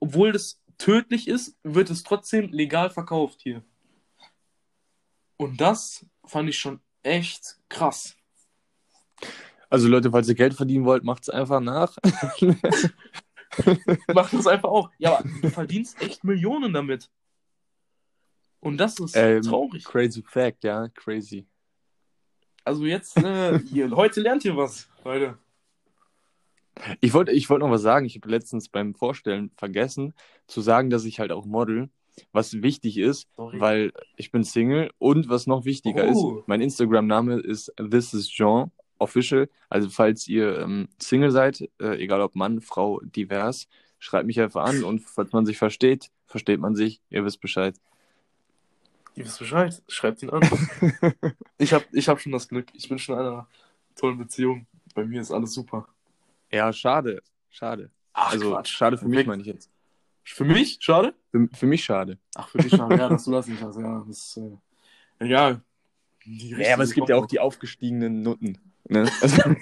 [0.00, 3.62] Obwohl das tödlich ist, wird es trotzdem legal verkauft hier.
[5.36, 8.16] Und das fand ich schon echt krass.
[9.70, 11.96] Also Leute, falls ihr Geld verdienen wollt, macht's einfach nach.
[14.12, 14.90] Mach das einfach auch.
[14.98, 17.10] Ja, aber du verdienst echt Millionen damit.
[18.60, 19.84] Und das ist Ähm, traurig.
[19.84, 21.46] Crazy Fact, ja, crazy.
[22.64, 25.38] Also jetzt, äh, ihr, heute lernt ihr was, Leute.
[27.00, 28.06] Ich wollte ich wollte noch was sagen.
[28.06, 30.14] Ich habe letztens beim Vorstellen vergessen
[30.46, 31.90] zu sagen, dass ich halt auch model,
[32.32, 33.60] was wichtig ist, Sorry.
[33.60, 36.38] weil ich bin Single und was noch wichtiger Oh.
[36.38, 38.70] ist, mein Instagram-Name ist This is Jean
[39.00, 39.48] Official.
[39.68, 44.64] Also falls ihr ähm, Single seid, äh, egal ob Mann, Frau, divers, schreibt mich einfach
[44.64, 47.00] an und falls man sich versteht, versteht man sich.
[47.10, 47.74] Ihr wisst Bescheid.
[49.14, 50.42] Ihr wisst Bescheid, schreibt ihn an.
[51.58, 52.68] ich habe ich hab schon das Glück.
[52.74, 53.48] Ich bin schon in einer
[53.96, 54.66] tollen Beziehung.
[54.94, 55.88] Bei mir ist alles super.
[56.50, 57.22] Ja, schade.
[57.50, 57.90] Schade.
[58.12, 58.68] Ach, also, Quatsch.
[58.68, 59.70] schade für mich, meine ich jetzt.
[60.24, 60.78] Für mich?
[60.80, 61.14] Schade?
[61.30, 62.18] Für, für mich schade.
[62.34, 62.96] Ach, für dich schade.
[62.96, 63.76] ja, dass du das nicht hast.
[63.76, 65.62] Ja, das ist äh, egal.
[66.24, 68.58] Ja, aber es gibt ja auch die aufgestiegenen Nutten.
[68.90, 69.10] Ne?
[69.22, 69.42] Also,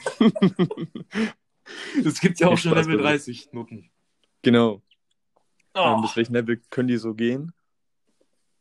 [2.04, 3.24] Es gibt ja auch schon Level beiseite.
[3.26, 3.90] 30 Noten.
[4.42, 4.80] genau.
[5.74, 5.80] Oh.
[5.80, 7.52] Ähm, bis welchem Level können die so gehen?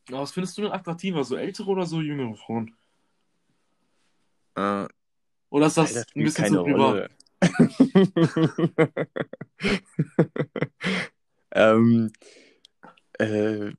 [0.09, 1.24] Ja, Was findest du denn attraktiver?
[1.24, 2.76] So ältere oder so jüngere Frauen?
[4.55, 4.88] Äh,
[5.49, 7.11] Oder ist das Alter, ein bisschen zu privat?
[11.51, 12.11] Ähm,
[13.20, 13.72] äh,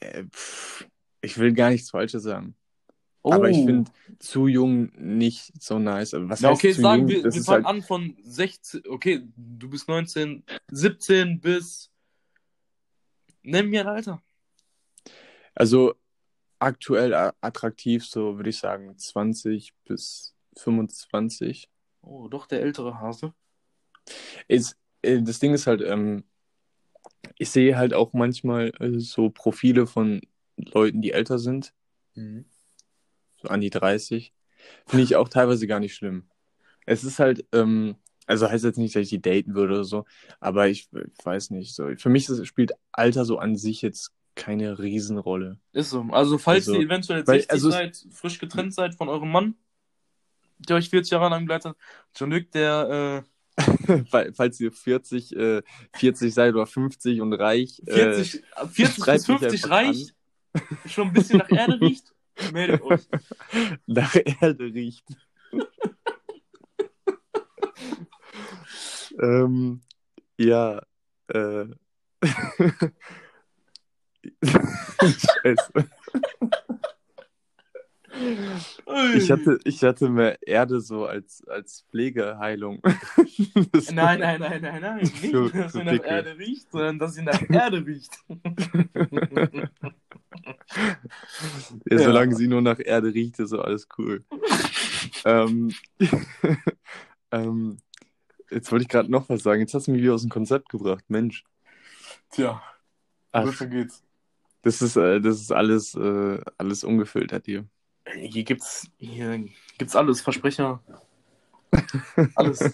[0.00, 0.86] äh, pff,
[1.20, 2.54] ich will gar nichts Falsches sagen.
[3.24, 6.12] Aber ich finde zu jung nicht so nice.
[6.14, 6.44] Was Oh.
[6.44, 7.08] Ja, heißt okay, zu sagen jung?
[7.08, 11.90] wir, Das wir fangen halt, an von 16, okay, du bist 19, 17 bis,
[13.42, 14.22] nenn mir ein Alter.
[15.54, 15.94] also
[16.58, 21.68] aktuell attraktiv, so würde ich sagen 20 bis 25.
[22.02, 23.34] Oh, doch der ältere Hase.
[24.48, 26.24] Ist, äh, das Ding ist halt, ähm,
[27.36, 30.20] ich sehe halt auch manchmal äh, so Profile von
[30.56, 31.72] Leuten, die älter sind,
[33.42, 34.32] so an die 30.
[34.86, 36.28] Finde ich auch teilweise gar nicht schlimm.
[36.86, 40.04] Es ist halt, ähm, also heißt jetzt nicht, dass ich die daten würde oder so,
[40.40, 41.74] aber ich, ich weiß nicht.
[41.74, 41.88] So.
[41.96, 45.58] Für mich ist, spielt Alter so an sich jetzt keine Riesenrolle.
[45.72, 46.06] Ist so.
[46.10, 49.30] Also, falls Also, ihr eventuell jetzt weil- 60 also seid, frisch getrennt seid von eurem
[49.30, 49.54] Mann,
[50.58, 51.76] der euch 40 Jahre lang begleitet hat,
[52.16, 53.24] John Luke, der
[54.10, 55.62] Fall- Falls ihr 40, äh,
[55.94, 60.14] 40 seid oder 50 und reich, äh, 40, 40 schreibt bis mich 50 einfach reicht,
[60.86, 62.14] schon ein bisschen nach Erde riecht,
[62.50, 63.06] meldet euch.
[63.86, 65.06] nach Erde riecht.
[69.20, 69.82] ähm,
[70.36, 70.82] ja,
[71.28, 71.66] äh.
[74.42, 75.90] Scheiße.
[79.16, 82.80] Ich hatte, ich hatte mehr Erde so als, als Pflegeheilung.
[83.92, 84.96] Nein, nein, nein, nein, nein.
[84.98, 86.04] Nicht, Für- dass sie nach.
[86.04, 88.12] Erde riecht, sondern dass sie nach Erde riecht.
[88.28, 88.36] Ja,
[91.90, 91.98] Ja.
[91.98, 94.24] solange sie nur nach Erde riecht, ist so alles cool.
[95.24, 95.72] ähm,
[97.30, 97.78] ähm,
[98.50, 99.60] jetzt wollte ich gerade noch was sagen.
[99.60, 101.04] Jetzt hast du mich wieder aus dem Konzept gebracht.
[101.08, 101.44] Mensch.
[102.30, 102.62] Tja,
[103.32, 104.02] Ach, besser geht's.
[104.62, 107.66] das ist, äh, das ist alles, äh, alles ungefiltert hier.
[108.14, 109.44] Hier gibt's, hier
[109.78, 110.80] gibt's alles, Versprecher.
[112.34, 112.70] Alles.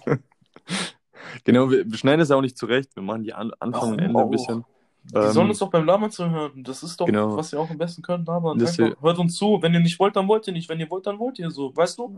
[1.45, 2.97] Genau, wir, wir schneiden das ja auch nicht zurecht.
[2.97, 4.31] Wir machen die An Anfang und Ende ein auch?
[4.31, 4.64] bisschen.
[5.05, 6.64] Die Ähm, sollen uns doch beim Labern zuhören.
[6.64, 7.37] Das ist doch, Genau.
[7.37, 8.61] was ihr auch am besten könnt, labern.
[8.61, 9.59] Einfach, hört uns zu.
[9.62, 10.68] Wenn ihr nicht wollt, dann wollt ihr nicht.
[10.68, 11.74] Wenn ihr wollt, dann wollt ihr so.
[11.76, 12.16] Weißt du?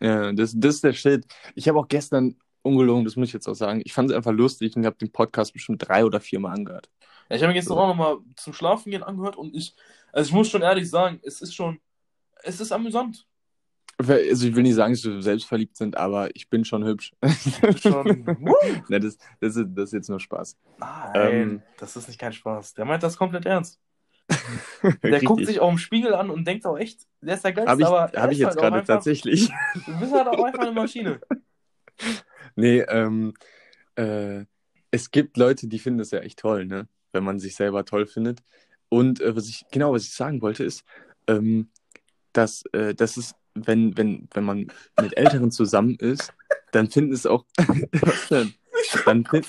[0.00, 1.26] Ja, das, das ist der Shit.
[1.54, 4.32] Ich habe auch gestern, ungelogen, das muss ich jetzt auch sagen, ich fand es einfach
[4.32, 6.90] lustig und habe den Podcast bestimmt drei oder vier Mal angehört.
[7.30, 9.74] Ja, ich habe mir gestern auch nochmal zum Schlafen gehen angehört und ich,
[10.12, 11.78] also ich muss schon ehrlich sagen, es ist schon,
[12.42, 13.26] es ist amüsant.
[13.98, 17.12] Also ich will nicht sagen, dass wir selbstverliebt sind, aber ich bin schon hübsch.
[17.82, 18.26] Schon.
[18.40, 18.54] Woo!
[18.88, 20.56] Ne, das, das, ist, das ist jetzt nur Spaß.
[20.78, 22.74] Nein, Ähm, das ist nicht kein Spaß.
[22.74, 23.80] Der meint das komplett ernst.
[25.02, 27.70] Der guckt sich auch im Spiegel an und denkt auch echt, der ist der Geilste,
[27.70, 29.50] Habe ich, aber er hab ich jetzt halt gerade einfach, tatsächlich.
[29.86, 31.20] Du bist halt auch einfach eine Maschine.
[32.54, 33.34] Nee, ähm,
[33.94, 34.44] äh,
[34.90, 36.88] es gibt Leute, die finden das ja echt toll, ne?
[37.12, 38.42] Wenn man sich selber toll findet.
[38.88, 40.84] Und äh, was ich, genau, was ich sagen wollte, ist,
[41.28, 41.70] ähm,
[42.38, 44.58] dass, äh, dass es, wenn, wenn, wenn man
[45.00, 46.32] mit Älteren zusammen ist,
[46.72, 47.44] dann finden es auch.
[47.58, 48.54] was denn?
[49.04, 49.46] Dann find,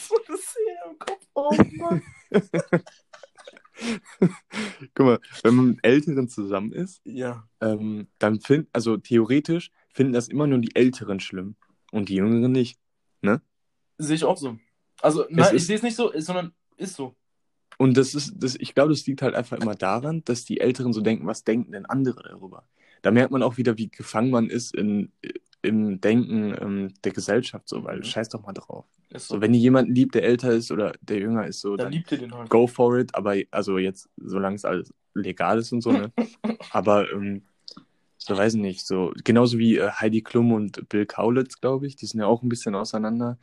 [0.89, 1.27] im Kopf.
[1.35, 2.01] Oh Mann.
[4.95, 7.47] guck mal, wenn man mit Älteren zusammen ist, Ja.
[7.61, 11.55] ähm, dann finden, also theoretisch finden das immer nur die Älteren schlimm
[11.91, 12.79] und die Jüngeren nicht.
[14.01, 14.57] Sehe ich auch so.
[15.01, 17.15] Also, nein, ich ist- sehe es nicht so, sondern ist so.
[17.77, 20.93] Und das ist, das, ich glaube, das liegt halt einfach immer daran, dass die Älteren
[20.93, 22.65] so denken, was denken denn andere darüber?
[23.01, 25.11] Da merkt man auch wieder, wie gefangen man ist in,
[25.61, 28.03] im Denken ähm, der Gesellschaft, so, weil Mhm.
[28.03, 28.85] scheiß doch mal drauf.
[29.11, 29.35] So.
[29.35, 31.93] So, wenn ihr jemanden liebt, der älter ist oder der jünger ist, so, Dann dann
[31.93, 32.49] liebt ihr den halt.
[32.49, 36.11] go for it, aber also jetzt, solange es alles legal ist und so, ne?
[36.71, 37.41] aber ähm,
[38.17, 41.95] so weiß ich nicht, so genauso wie äh, Heidi Klum und Bill Kaulitz, glaube ich,
[41.95, 43.37] die sind ja auch ein bisschen auseinander.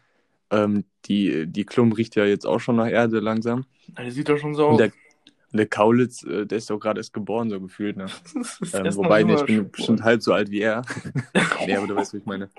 [0.50, 3.64] Ähm, die, die Klum riecht ja jetzt auch schon nach Erde langsam.
[3.98, 4.78] Der sieht doch schon so aus.
[4.78, 4.92] der,
[5.56, 8.08] und der Kaulitz, äh, der ist doch gerade erst geboren, so gefühlt, ne?
[8.74, 10.82] Ähm, wobei, ne, ich bin schon- bestimmt halb so alt wie er.
[11.66, 12.50] nee, aber du weißt, wie ich meine.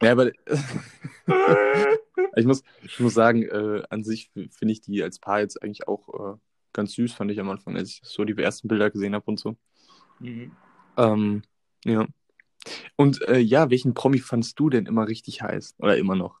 [0.00, 0.30] Nee, aber
[2.36, 5.86] ich muss, ich muss sagen, äh, an sich finde ich die als Paar jetzt eigentlich
[5.86, 6.38] auch äh,
[6.72, 9.38] ganz süß, fand ich am Anfang, als ich so die ersten Bilder gesehen habe und
[9.38, 9.58] so.
[10.20, 10.52] Mhm.
[10.96, 11.42] Ähm,
[11.84, 12.06] ja.
[12.96, 15.74] Und äh, ja, welchen Promi fandst du denn immer richtig heiß?
[15.78, 16.38] Oder immer noch?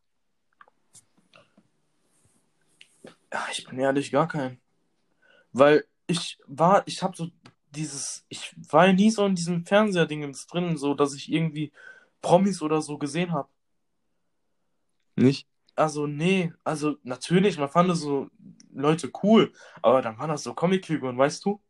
[3.30, 4.58] Ja, ich bin ehrlich, gar kein.
[5.52, 7.28] Weil ich war, ich habe so
[7.70, 11.72] dieses, ich war ja nie so in diesem Fernseher-Dingens drin, so dass ich irgendwie
[12.22, 13.48] Promis oder so gesehen habe.
[15.16, 15.46] Nicht?
[15.74, 18.28] Also, nee, also natürlich, man fand so
[18.72, 21.60] Leute cool, aber dann waren das so Comicfiguren, weißt du?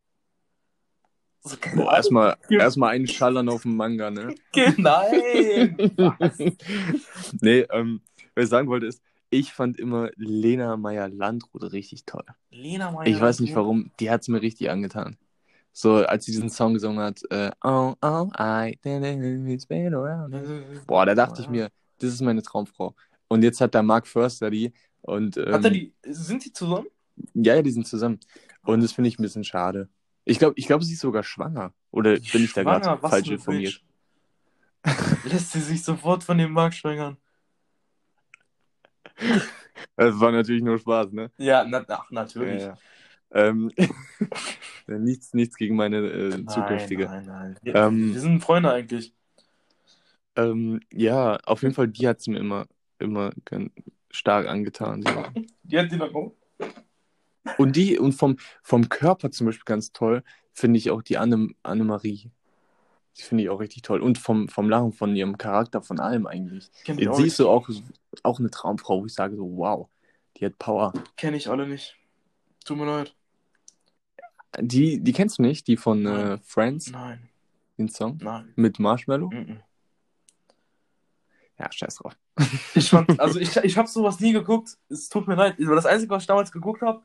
[1.41, 4.35] So, Boah, erstmal erstmal einen Schallern auf dem Manga, ne?
[4.77, 5.77] Nein!
[5.97, 6.39] Was?
[7.41, 8.01] nee, ähm,
[8.35, 12.25] was ich sagen wollte ist, ich fand immer Lena Meyer-Landrut richtig toll.
[12.51, 13.07] Lena Meyer.
[13.07, 15.17] Ich weiß nicht warum, die hat es mir richtig angetan.
[15.73, 20.35] So, als sie diesen Song gesungen hat, äh, oh, oh, I, it's been around.
[20.87, 22.95] Boah, da dachte ich mir, das ist meine Traumfrau.
[23.29, 24.73] Und jetzt hat da Mark Förster die
[25.03, 26.87] und ähm, Hat er die, sind die zusammen?
[27.35, 28.19] ja, ja, die sind zusammen.
[28.65, 29.89] Und das finde ich ein bisschen schade.
[30.25, 31.73] Ich glaube, ich glaube, sie ist sogar schwanger.
[31.91, 33.83] Oder bin ich da gerade falsch informiert?
[35.25, 37.17] Lässt sie sich sofort von dem Markt schwängern?
[39.97, 41.31] Das war natürlich nur Spaß, ne?
[41.39, 42.63] Ja, na, ach, natürlich.
[42.63, 42.79] Ja, ja.
[43.31, 43.71] Ähm,
[44.87, 47.05] nichts, nichts gegen meine äh, zukünftige.
[47.05, 47.59] Nein, nein, nein.
[47.63, 49.15] Wir, Ähm, wir sind Freunde eigentlich.
[50.37, 52.67] Ähm, ja, auf jeden Fall, die hat es mir immer,
[52.99, 53.73] immer ganz
[54.11, 55.03] stark angetan.
[55.03, 55.25] So.
[55.63, 56.33] Die hat die noch auch.
[57.57, 61.49] Und die, und vom, vom Körper zum Beispiel ganz toll, finde ich auch die Anne,
[61.63, 62.31] Annemarie.
[63.19, 64.01] Die finde ich auch richtig toll.
[64.01, 66.71] Und vom, vom Lachen, von ihrem Charakter, von allem eigentlich.
[66.85, 67.69] Kenn Jetzt siehst du auch,
[68.23, 69.89] auch eine Traumfrau, wo ich sage so, wow,
[70.37, 70.93] die hat Power.
[71.17, 71.97] Kenn ich alle nicht.
[72.65, 73.15] Tut mir leid.
[74.61, 76.41] Die, die kennst du nicht, die von äh, Nein.
[76.45, 77.29] Friends, Nein,
[77.77, 78.53] den Song nein.
[78.57, 79.31] mit Marshmallow?
[79.31, 79.61] Mhm.
[81.59, 82.17] Ja, scheiß drauf.
[82.75, 84.79] Ich fand, also ich, ich habe sowas nie geguckt.
[84.89, 85.57] Es tut mir leid.
[85.59, 87.03] Das Einzige, was ich damals geguckt habe,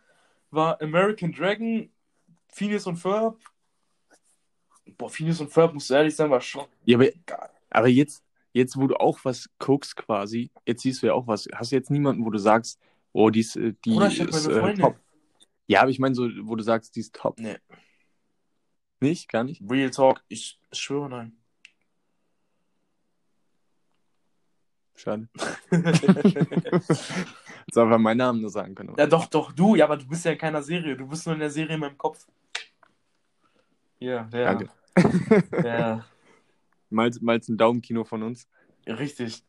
[0.51, 1.89] war American Dragon,
[2.49, 3.39] Phineas und Ferb.
[4.97, 7.49] Boah, Phineas und Ferb, muss ehrlich sein, war schon Ja, aber, geil.
[7.69, 11.47] aber jetzt, jetzt, wo du auch was guckst quasi, jetzt siehst du ja auch was.
[11.53, 12.79] Hast du jetzt niemanden, wo du sagst,
[13.13, 14.99] oh, die ist, äh, die Oder ich ist meine äh, top.
[15.67, 17.39] Ja, aber ich meine so, wo du sagst, die ist top.
[17.39, 17.57] Nee.
[18.99, 19.29] Nicht?
[19.29, 19.61] Gar nicht?
[19.69, 21.37] Real Talk, ich schwöre nein.
[24.95, 25.27] Schade.
[25.71, 28.93] Jetzt einfach meinen Namen nur sagen können.
[28.97, 30.95] ja, doch, doch, du, ja, aber du bist ja in keiner Serie.
[30.95, 32.27] Du bist nur in der Serie in meinem Kopf.
[34.03, 34.53] Ja, ja.
[34.53, 34.69] Danke.
[35.63, 36.05] Ja,
[36.89, 38.47] Mal, mal ein Daumenkino von uns.
[38.85, 39.41] richtig.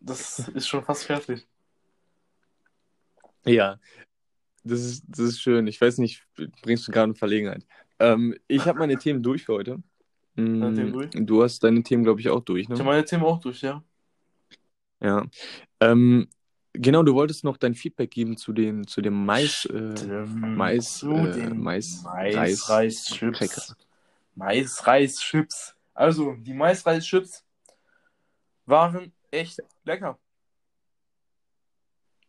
[0.00, 1.46] Das ist schon fast fertig.
[3.46, 3.78] Ja,
[4.64, 5.68] das ist, das ist schön.
[5.68, 6.26] Ich weiß nicht,
[6.62, 7.64] bringst du gerade in Verlegenheit.
[8.00, 9.82] Ähm, ich habe meine Themen durch für heute.
[10.34, 11.10] Deine Themen durch?
[11.12, 12.84] Du hast deine Themen, glaube ich, auch durch, Ich habe ne?
[12.84, 13.84] meine Themen auch durch, ja.
[15.00, 15.24] Ja.
[15.78, 16.28] Ähm,
[16.72, 21.12] genau, du wolltest noch dein Feedback geben zu dem, zu dem Mais, äh, Mais, zu
[21.26, 23.38] äh, den Mais, Mais, Reis, Reis, Chips.
[23.38, 23.76] Cracker.
[24.34, 25.74] Mais, Reis, Chips.
[25.94, 27.44] Also, die Mais, Reis, Chips
[28.66, 30.18] waren echt lecker.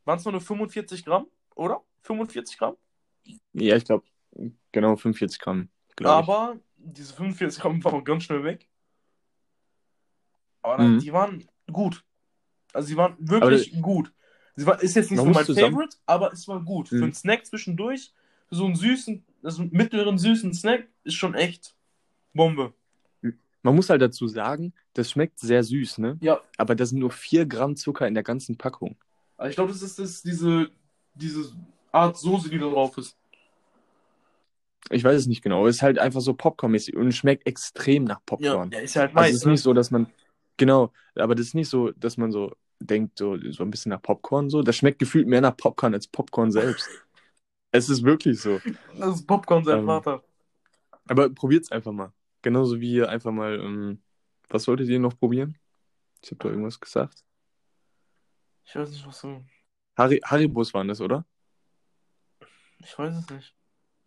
[0.06, 1.82] Waren es nur 45 Gramm, oder?
[2.02, 2.76] 45 Gramm?
[3.54, 4.06] Ja, ich glaube,
[4.72, 6.30] genau 45 Gramm, glaube ich.
[6.30, 8.68] Aber diese 45 Gramm waren auch ganz schnell weg.
[10.62, 11.00] Aber Mhm.
[11.00, 12.04] die waren gut.
[12.74, 14.12] Also, sie waren wirklich gut.
[14.56, 16.92] Sie war, ist jetzt nicht Man so mein zusammen- Favorite, aber es war gut.
[16.92, 16.98] Mhm.
[16.98, 18.12] Für einen Snack zwischendurch,
[18.50, 21.76] für so einen süßen, also einen mittleren süßen Snack, ist schon echt
[22.34, 22.74] Bombe.
[23.66, 26.18] Man muss halt dazu sagen, das schmeckt sehr süß, ne?
[26.22, 28.98] Ja, Aber da sind nur 4 Gramm Zucker in der ganzen Packung.
[29.48, 30.70] ich glaube, das ist das, diese,
[31.16, 31.54] diese
[31.92, 33.16] Art Soße, die da drauf ist.
[34.90, 35.66] Ich weiß es nicht genau.
[35.66, 38.70] Es ist halt einfach so Popcorn-mäßig und es schmeckt extrem nach Popcorn.
[38.72, 39.30] ja ist ja halt Also Mais.
[39.30, 39.52] es ist ne?
[39.54, 40.08] nicht so, dass man,
[40.58, 44.02] genau, aber das ist nicht so, dass man so denkt, so, so ein bisschen nach
[44.02, 44.62] Popcorn so.
[44.62, 46.88] Das schmeckt gefühlt mehr nach Popcorn als Popcorn selbst.
[47.72, 48.60] es ist wirklich so.
[48.98, 50.24] Das ist Popcorn, sein Ähm, Vater.
[51.08, 52.12] Aber probiert's einfach mal.
[52.42, 54.02] Genauso wie ihr einfach mal, ähm,
[54.50, 55.58] was solltet ihr noch probieren?
[56.22, 57.24] Ich habe da irgendwas gesagt.
[58.66, 59.44] Ich weiß nicht, was du.
[59.98, 61.26] Harry, Haribos waren das, oder?
[62.80, 63.56] Ich weiß es nicht.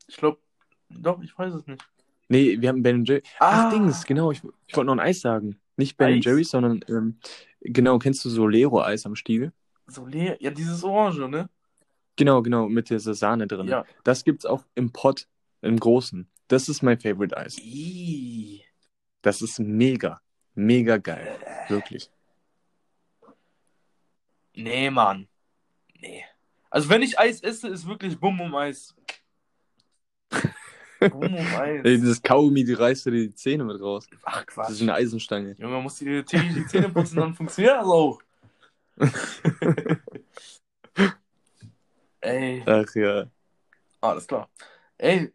[0.06, 0.40] Ich glaube,
[0.88, 1.86] doch, ich weiß es nicht.
[2.28, 3.04] Nee, wir haben Ben.
[3.38, 3.70] Ach, Ah.
[3.70, 4.30] Dings, genau.
[4.32, 5.60] Ich, ich wollte noch ein Eis sagen.
[5.76, 6.24] Nicht Ben Eis?
[6.24, 7.18] Jerry, sondern, ähm,
[7.60, 9.52] genau, kennst du Solero-Eis am Stiel?
[9.86, 10.36] So leer.
[10.40, 11.48] Ja, dieses Orange, ne?
[12.16, 13.68] Genau, genau, mit dieser Sahne drin.
[13.68, 13.84] Ja.
[14.02, 15.28] Das gibt's auch im Pot,
[15.60, 16.26] im großen.
[16.48, 17.60] Das ist mein Favorite Eis.
[19.20, 20.20] Das ist mega,
[20.54, 21.38] mega geil.
[21.68, 22.10] Wirklich.
[24.54, 25.28] Nee, Mann.
[26.00, 26.24] Nee.
[26.70, 28.95] Also, wenn ich Eis esse, ist wirklich Bum um Eis.
[31.00, 31.84] Bum um Eis.
[31.84, 34.06] Ey, dieses Kaugummi, die reißt dir die Zähne mit raus.
[34.22, 34.70] Ach, Das Quatsch.
[34.70, 35.54] ist eine Eisenstange.
[35.58, 38.20] Junge, man muss die, die, die Zähne putzen, dann funktioniert das auch.
[42.20, 43.26] Ey, Ach ja.
[44.00, 44.48] alles klar.
[44.98, 45.32] Ey,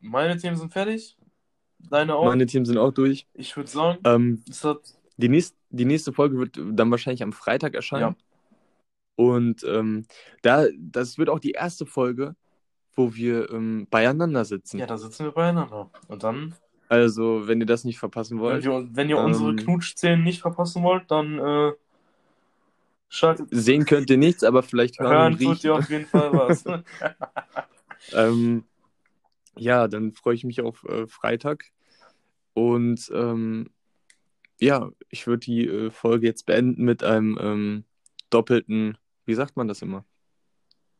[0.00, 1.16] meine Themen sind fertig.
[1.78, 2.24] Deine auch.
[2.24, 3.26] Meine Teams sind auch durch.
[3.34, 4.78] Ich würde sagen, Ähm, hat.
[5.16, 8.16] die, nächst, die nächste Folge wird dann wahrscheinlich am Freitag erscheinen.
[9.14, 10.04] Und ähm,
[10.42, 12.34] da, das wird auch die erste Folge,
[12.96, 14.78] wo wir ähm, beieinander sitzen.
[14.78, 15.90] Ja, da sitzen wir beieinander.
[16.08, 16.54] Und dann,
[16.88, 18.64] Also, wenn ihr das nicht verpassen wenn wollt.
[18.64, 21.72] ihr, wenn ihr Ähm, unsere Knutschszenen nicht verpassen wollt, dann äh,
[23.08, 23.48] Schaltet.
[23.52, 25.66] Sehen könnt ihr nichts, aber vielleicht hören, Hören und tut riechen.
[25.66, 26.64] ihr auf jeden Fall was.
[28.12, 28.64] Ähm,
[29.56, 31.64] ja, dann freue ich mich auf äh, Freitag.
[32.54, 33.70] Und ähm,
[34.60, 37.84] ja, ich würde die äh, Folge jetzt beenden mit einem ähm,
[38.30, 40.04] doppelten, wie sagt man das immer?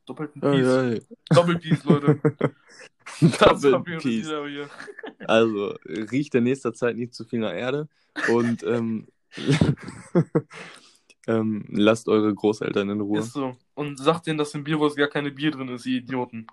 [0.06, 0.66] Doppelten Peace.
[0.66, 1.02] hey.
[1.30, 2.20] Doppelpeace, Leute.
[3.20, 4.28] Das Doppelten haben wir Peace.
[5.26, 7.88] Also riecht in nächster Zeit nicht zu viel nach Erde
[8.32, 9.06] und ähm,
[11.28, 13.20] ähm, lasst eure Großeltern in Ruhe.
[13.20, 13.56] Ist so.
[13.74, 16.46] Und sagt denen, dass im Bierwurst gar keine Bier drin ist, ihr Idioten.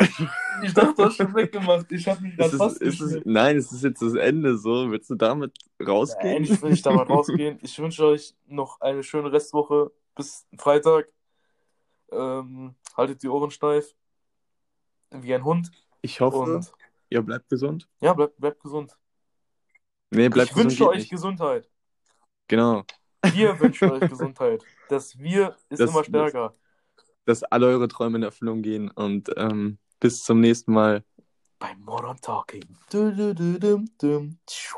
[0.62, 1.90] Ich dachte, du hast schon weggemacht.
[1.90, 4.90] Ich hab mich Ist gerade fast ist es, nein, es ist jetzt das Ende so.
[4.90, 5.52] Willst du damit
[5.84, 6.36] rausgehen?
[6.36, 7.58] Endlich will ich da mal rausgehen.
[7.62, 11.08] Ich wünsche euch noch eine schöne Restwoche bis Freitag.
[12.10, 13.94] Ähm, haltet die Ohren steif.
[15.10, 15.70] Wie ein Hund.
[16.02, 16.72] Ich hoffe, Und
[17.10, 17.88] ihr bleibt gesund.
[18.00, 18.96] ja, bleibt, bleibt gesund.
[20.10, 20.70] Nee, bleibt ich gesund.
[20.70, 21.10] wünsche euch nicht.
[21.10, 21.70] Gesundheit.
[22.48, 22.84] Genau.
[23.32, 24.62] Wir wünschen euch Gesundheit.
[24.88, 26.54] Das Wir ist Das- immer stärker.
[27.24, 31.04] Dass alle eure Träume in Erfüllung gehen und ähm, bis zum nächsten Mal.
[31.60, 32.64] Bei Modern Talking.
[32.90, 34.38] Du, du, du, dum, dum.
[34.46, 34.76] Tschu.